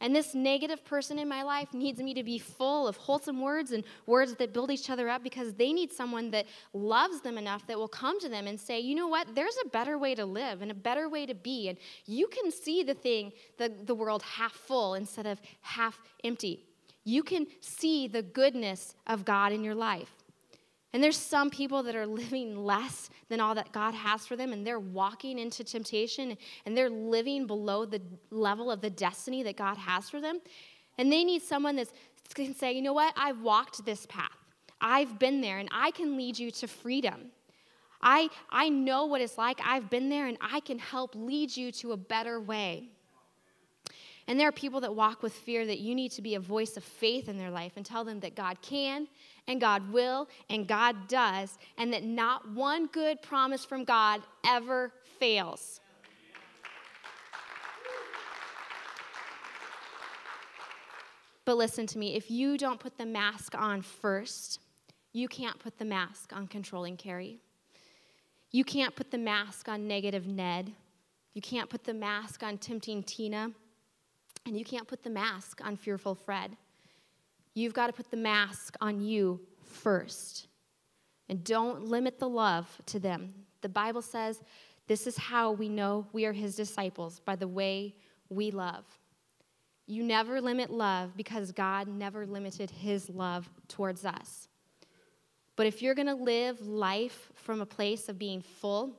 And 0.00 0.14
this 0.14 0.34
negative 0.34 0.84
person 0.84 1.18
in 1.18 1.26
my 1.26 1.42
life 1.42 1.72
needs 1.72 2.00
me 2.00 2.12
to 2.14 2.22
be 2.22 2.38
full 2.38 2.86
of 2.86 2.98
wholesome 2.98 3.40
words 3.40 3.72
and 3.72 3.82
words 4.04 4.34
that 4.34 4.52
build 4.52 4.70
each 4.70 4.90
other 4.90 5.08
up 5.08 5.22
because 5.22 5.54
they 5.54 5.72
need 5.72 5.90
someone 5.90 6.30
that 6.32 6.46
loves 6.74 7.22
them 7.22 7.38
enough 7.38 7.66
that 7.66 7.78
will 7.78 7.88
come 7.88 8.20
to 8.20 8.28
them 8.28 8.46
and 8.46 8.60
say, 8.60 8.78
you 8.78 8.94
know 8.94 9.08
what, 9.08 9.34
there's 9.34 9.56
a 9.64 9.68
better 9.70 9.96
way 9.96 10.14
to 10.14 10.26
live 10.26 10.60
and 10.60 10.70
a 10.70 10.74
better 10.74 11.08
way 11.08 11.24
to 11.24 11.34
be. 11.34 11.68
And 11.68 11.78
you 12.04 12.28
can 12.28 12.52
see 12.52 12.82
the 12.82 12.92
thing, 12.92 13.32
the, 13.56 13.72
the 13.84 13.94
world 13.94 14.22
half 14.22 14.52
full 14.52 14.94
instead 14.94 15.24
of 15.26 15.40
half 15.62 15.98
empty. 16.22 16.66
You 17.04 17.22
can 17.22 17.46
see 17.60 18.06
the 18.06 18.22
goodness 18.22 18.94
of 19.06 19.24
God 19.24 19.52
in 19.52 19.64
your 19.64 19.76
life. 19.76 20.15
And 20.92 21.02
there's 21.02 21.16
some 21.16 21.50
people 21.50 21.82
that 21.82 21.94
are 21.94 22.06
living 22.06 22.56
less 22.56 23.10
than 23.28 23.40
all 23.40 23.54
that 23.56 23.72
God 23.72 23.92
has 23.92 24.26
for 24.26 24.36
them, 24.36 24.52
and 24.52 24.66
they're 24.66 24.80
walking 24.80 25.38
into 25.38 25.64
temptation 25.64 26.36
and 26.64 26.76
they're 26.76 26.88
living 26.88 27.46
below 27.46 27.84
the 27.84 28.00
level 28.30 28.70
of 28.70 28.80
the 28.80 28.90
destiny 28.90 29.42
that 29.42 29.56
God 29.56 29.76
has 29.76 30.08
for 30.08 30.20
them. 30.20 30.40
And 30.96 31.12
they 31.12 31.24
need 31.24 31.42
someone 31.42 31.76
that 31.76 31.88
can 32.34 32.54
say, 32.54 32.72
you 32.72 32.82
know 32.82 32.92
what, 32.92 33.12
I've 33.16 33.40
walked 33.40 33.84
this 33.84 34.06
path, 34.06 34.30
I've 34.80 35.18
been 35.18 35.40
there, 35.40 35.58
and 35.58 35.68
I 35.72 35.90
can 35.90 36.16
lead 36.16 36.38
you 36.38 36.50
to 36.52 36.68
freedom. 36.68 37.30
I, 38.00 38.28
I 38.50 38.68
know 38.68 39.06
what 39.06 39.20
it's 39.20 39.38
like, 39.38 39.58
I've 39.64 39.90
been 39.90 40.08
there, 40.08 40.26
and 40.26 40.36
I 40.40 40.60
can 40.60 40.78
help 40.78 41.14
lead 41.14 41.56
you 41.56 41.72
to 41.72 41.92
a 41.92 41.96
better 41.96 42.40
way. 42.40 42.88
And 44.28 44.40
there 44.40 44.48
are 44.48 44.52
people 44.52 44.80
that 44.80 44.94
walk 44.94 45.22
with 45.22 45.32
fear 45.32 45.64
that 45.66 45.78
you 45.78 45.94
need 45.94 46.10
to 46.12 46.22
be 46.22 46.34
a 46.34 46.40
voice 46.40 46.76
of 46.76 46.84
faith 46.84 47.28
in 47.28 47.38
their 47.38 47.50
life 47.50 47.72
and 47.76 47.86
tell 47.86 48.04
them 48.04 48.20
that 48.20 48.34
God 48.34 48.60
can 48.60 49.06
and 49.48 49.60
God 49.60 49.92
will 49.92 50.28
and 50.50 50.66
God 50.66 51.08
does, 51.08 51.58
and 51.78 51.92
that 51.92 52.04
not 52.04 52.50
one 52.50 52.86
good 52.86 53.22
promise 53.22 53.64
from 53.64 53.84
God 53.84 54.22
ever 54.46 54.92
fails. 55.18 55.80
But 61.44 61.56
listen 61.56 61.86
to 61.86 61.98
me 61.98 62.16
if 62.16 62.30
you 62.30 62.58
don't 62.58 62.80
put 62.80 62.98
the 62.98 63.06
mask 63.06 63.54
on 63.56 63.80
first, 63.80 64.58
you 65.12 65.28
can't 65.28 65.58
put 65.58 65.78
the 65.78 65.84
mask 65.84 66.34
on 66.34 66.48
controlling 66.48 66.96
Carrie. 66.96 67.38
You 68.50 68.64
can't 68.64 68.94
put 68.96 69.10
the 69.10 69.18
mask 69.18 69.68
on 69.68 69.86
negative 69.86 70.26
Ned. 70.26 70.72
You 71.34 71.42
can't 71.42 71.70
put 71.70 71.84
the 71.84 71.94
mask 71.94 72.42
on 72.42 72.58
tempting 72.58 73.02
Tina. 73.04 73.52
And 74.44 74.58
you 74.58 74.64
can't 74.64 74.88
put 74.88 75.02
the 75.02 75.10
mask 75.10 75.60
on 75.64 75.76
fearful 75.76 76.14
Fred. 76.14 76.56
You've 77.56 77.72
got 77.72 77.86
to 77.86 77.92
put 77.94 78.10
the 78.10 78.18
mask 78.18 78.76
on 78.82 79.00
you 79.00 79.40
first. 79.64 80.46
And 81.30 81.42
don't 81.42 81.86
limit 81.86 82.18
the 82.18 82.28
love 82.28 82.68
to 82.84 83.00
them. 83.00 83.32
The 83.62 83.70
Bible 83.70 84.02
says 84.02 84.42
this 84.86 85.06
is 85.06 85.16
how 85.16 85.52
we 85.52 85.70
know 85.70 86.06
we 86.12 86.26
are 86.26 86.34
his 86.34 86.54
disciples 86.54 87.18
by 87.18 87.34
the 87.34 87.48
way 87.48 87.94
we 88.28 88.50
love. 88.50 88.84
You 89.86 90.02
never 90.02 90.38
limit 90.38 90.68
love 90.70 91.16
because 91.16 91.50
God 91.50 91.88
never 91.88 92.26
limited 92.26 92.70
his 92.70 93.08
love 93.08 93.48
towards 93.68 94.04
us. 94.04 94.48
But 95.56 95.66
if 95.66 95.80
you're 95.80 95.94
going 95.94 96.08
to 96.08 96.14
live 96.14 96.60
life 96.60 97.32
from 97.36 97.62
a 97.62 97.66
place 97.66 98.10
of 98.10 98.18
being 98.18 98.42
full, 98.42 98.92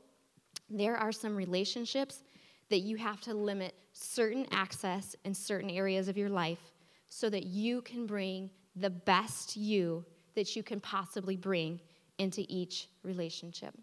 there 0.67 0.97
are 0.97 1.11
some 1.11 1.35
relationships 1.35 2.23
that 2.69 2.79
you 2.79 2.97
have 2.97 3.21
to 3.21 3.35
limit 3.35 3.75
certain 3.93 4.47
access 4.51 5.15
in 5.25 5.35
certain 5.35 5.69
areas 5.69 6.07
of 6.07 6.17
your 6.17 6.29
life 6.29 6.73
so 7.09 7.29
that 7.29 7.45
you 7.45 7.81
can 7.81 8.05
bring 8.05 8.49
the 8.75 8.89
best 8.89 9.57
you 9.57 10.05
that 10.35 10.55
you 10.55 10.61
can 10.61 10.79
possibly 10.79 11.35
bring 11.35 11.79
into 12.19 12.45
each 12.47 12.89
relationship. 13.03 13.73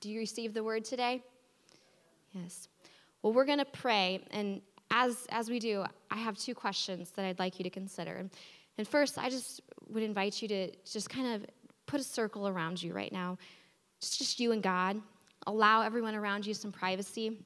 Do 0.00 0.10
you 0.10 0.18
receive 0.18 0.54
the 0.54 0.64
word 0.64 0.84
today? 0.84 1.22
Yes. 2.32 2.68
Well, 3.22 3.32
we're 3.32 3.44
going 3.44 3.58
to 3.58 3.64
pray, 3.64 4.24
and 4.30 4.60
as, 4.90 5.26
as 5.30 5.50
we 5.50 5.58
do, 5.58 5.84
I 6.10 6.16
have 6.16 6.38
two 6.38 6.54
questions 6.54 7.10
that 7.12 7.24
I'd 7.24 7.38
like 7.38 7.58
you 7.58 7.64
to 7.64 7.70
consider. 7.70 8.28
And 8.78 8.88
first, 8.88 9.18
I 9.18 9.28
just 9.28 9.60
would 9.88 10.02
invite 10.02 10.40
you 10.40 10.48
to 10.48 10.70
just 10.84 11.10
kind 11.10 11.34
of 11.34 11.46
put 11.86 12.00
a 12.00 12.04
circle 12.04 12.46
around 12.48 12.82
you 12.82 12.92
right 12.92 13.12
now. 13.12 13.38
It's 13.98 14.16
just 14.16 14.38
you 14.38 14.52
and 14.52 14.62
God. 14.62 15.00
Allow 15.46 15.82
everyone 15.82 16.14
around 16.14 16.46
you 16.46 16.54
some 16.54 16.72
privacy 16.72 17.38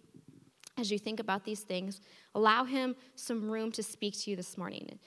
as 0.78 0.90
you 0.90 0.98
think 0.98 1.20
about 1.20 1.44
these 1.44 1.60
things. 1.60 2.00
Allow 2.34 2.64
Him 2.64 2.96
some 3.14 3.50
room 3.50 3.72
to 3.72 3.82
speak 3.82 4.18
to 4.20 4.30
you 4.30 4.36
this 4.36 4.56
morning. 4.56 4.98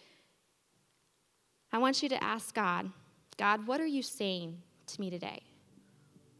I 1.71 1.77
want 1.77 2.03
you 2.03 2.09
to 2.09 2.23
ask 2.23 2.53
God, 2.53 2.91
God, 3.37 3.65
what 3.65 3.81
are 3.81 3.85
you 3.85 4.03
saying 4.03 4.57
to 4.87 5.01
me 5.01 5.09
today? 5.09 5.41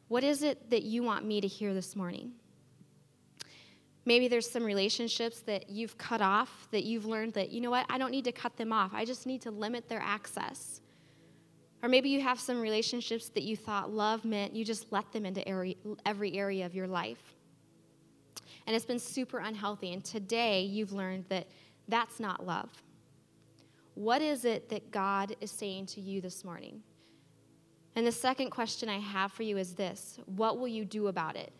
What 0.07 0.23
is 0.23 0.43
it 0.43 0.69
that 0.69 0.83
you 0.83 1.01
want 1.01 1.25
me 1.25 1.41
to 1.41 1.47
hear 1.47 1.73
this 1.73 1.95
morning? 1.95 2.33
Maybe 4.05 4.27
there's 4.27 4.49
some 4.49 4.63
relationships 4.63 5.39
that 5.41 5.69
you've 5.69 5.97
cut 5.97 6.21
off 6.21 6.67
that 6.71 6.83
you've 6.83 7.05
learned 7.05 7.33
that, 7.33 7.51
you 7.51 7.61
know 7.61 7.71
what, 7.71 7.85
I 7.89 7.97
don't 7.97 8.11
need 8.11 8.25
to 8.25 8.31
cut 8.33 8.57
them 8.57 8.73
off. 8.73 8.91
I 8.93 9.05
just 9.05 9.25
need 9.25 9.41
to 9.43 9.51
limit 9.51 9.87
their 9.87 10.01
access. 10.01 10.81
Or 11.81 11.89
maybe 11.89 12.09
you 12.09 12.21
have 12.21 12.39
some 12.39 12.61
relationships 12.61 13.29
that 13.29 13.43
you 13.43 13.55
thought 13.55 13.91
love 13.91 14.25
meant 14.25 14.53
you 14.53 14.65
just 14.65 14.91
let 14.91 15.11
them 15.13 15.25
into 15.25 15.47
every 15.47 16.37
area 16.37 16.65
of 16.65 16.75
your 16.75 16.87
life 16.87 17.35
and 18.65 18.75
it's 18.75 18.85
been 18.85 18.99
super 18.99 19.39
unhealthy. 19.39 19.93
And 19.93 20.03
today 20.03 20.61
you've 20.61 20.93
learned 20.93 21.25
that 21.29 21.47
that's 21.87 22.19
not 22.19 22.45
love. 22.45 22.69
What 23.95 24.21
is 24.21 24.45
it 24.45 24.69
that 24.69 24.91
God 24.91 25.35
is 25.41 25.51
saying 25.51 25.87
to 25.87 26.01
you 26.01 26.21
this 26.21 26.43
morning? 26.43 26.81
And 27.95 28.07
the 28.07 28.11
second 28.11 28.49
question 28.49 28.89
I 28.89 28.99
have 28.99 29.31
for 29.31 29.43
you 29.43 29.57
is 29.57 29.73
this 29.73 30.19
What 30.25 30.57
will 30.57 30.67
you 30.67 30.85
do 30.85 31.07
about 31.07 31.35
it? 31.35 31.53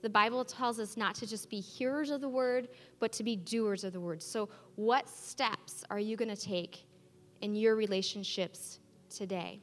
The 0.00 0.08
Bible 0.08 0.44
tells 0.44 0.78
us 0.78 0.96
not 0.96 1.14
to 1.16 1.26
just 1.26 1.50
be 1.50 1.60
hearers 1.60 2.10
of 2.10 2.20
the 2.20 2.28
word, 2.28 2.68
but 3.00 3.12
to 3.12 3.24
be 3.24 3.34
doers 3.36 3.82
of 3.82 3.92
the 3.92 4.00
word. 4.00 4.22
So, 4.22 4.48
what 4.76 5.08
steps 5.08 5.84
are 5.90 5.98
you 5.98 6.16
going 6.16 6.34
to 6.34 6.40
take 6.40 6.86
in 7.42 7.54
your 7.54 7.74
relationships 7.74 8.78
today? 9.10 9.60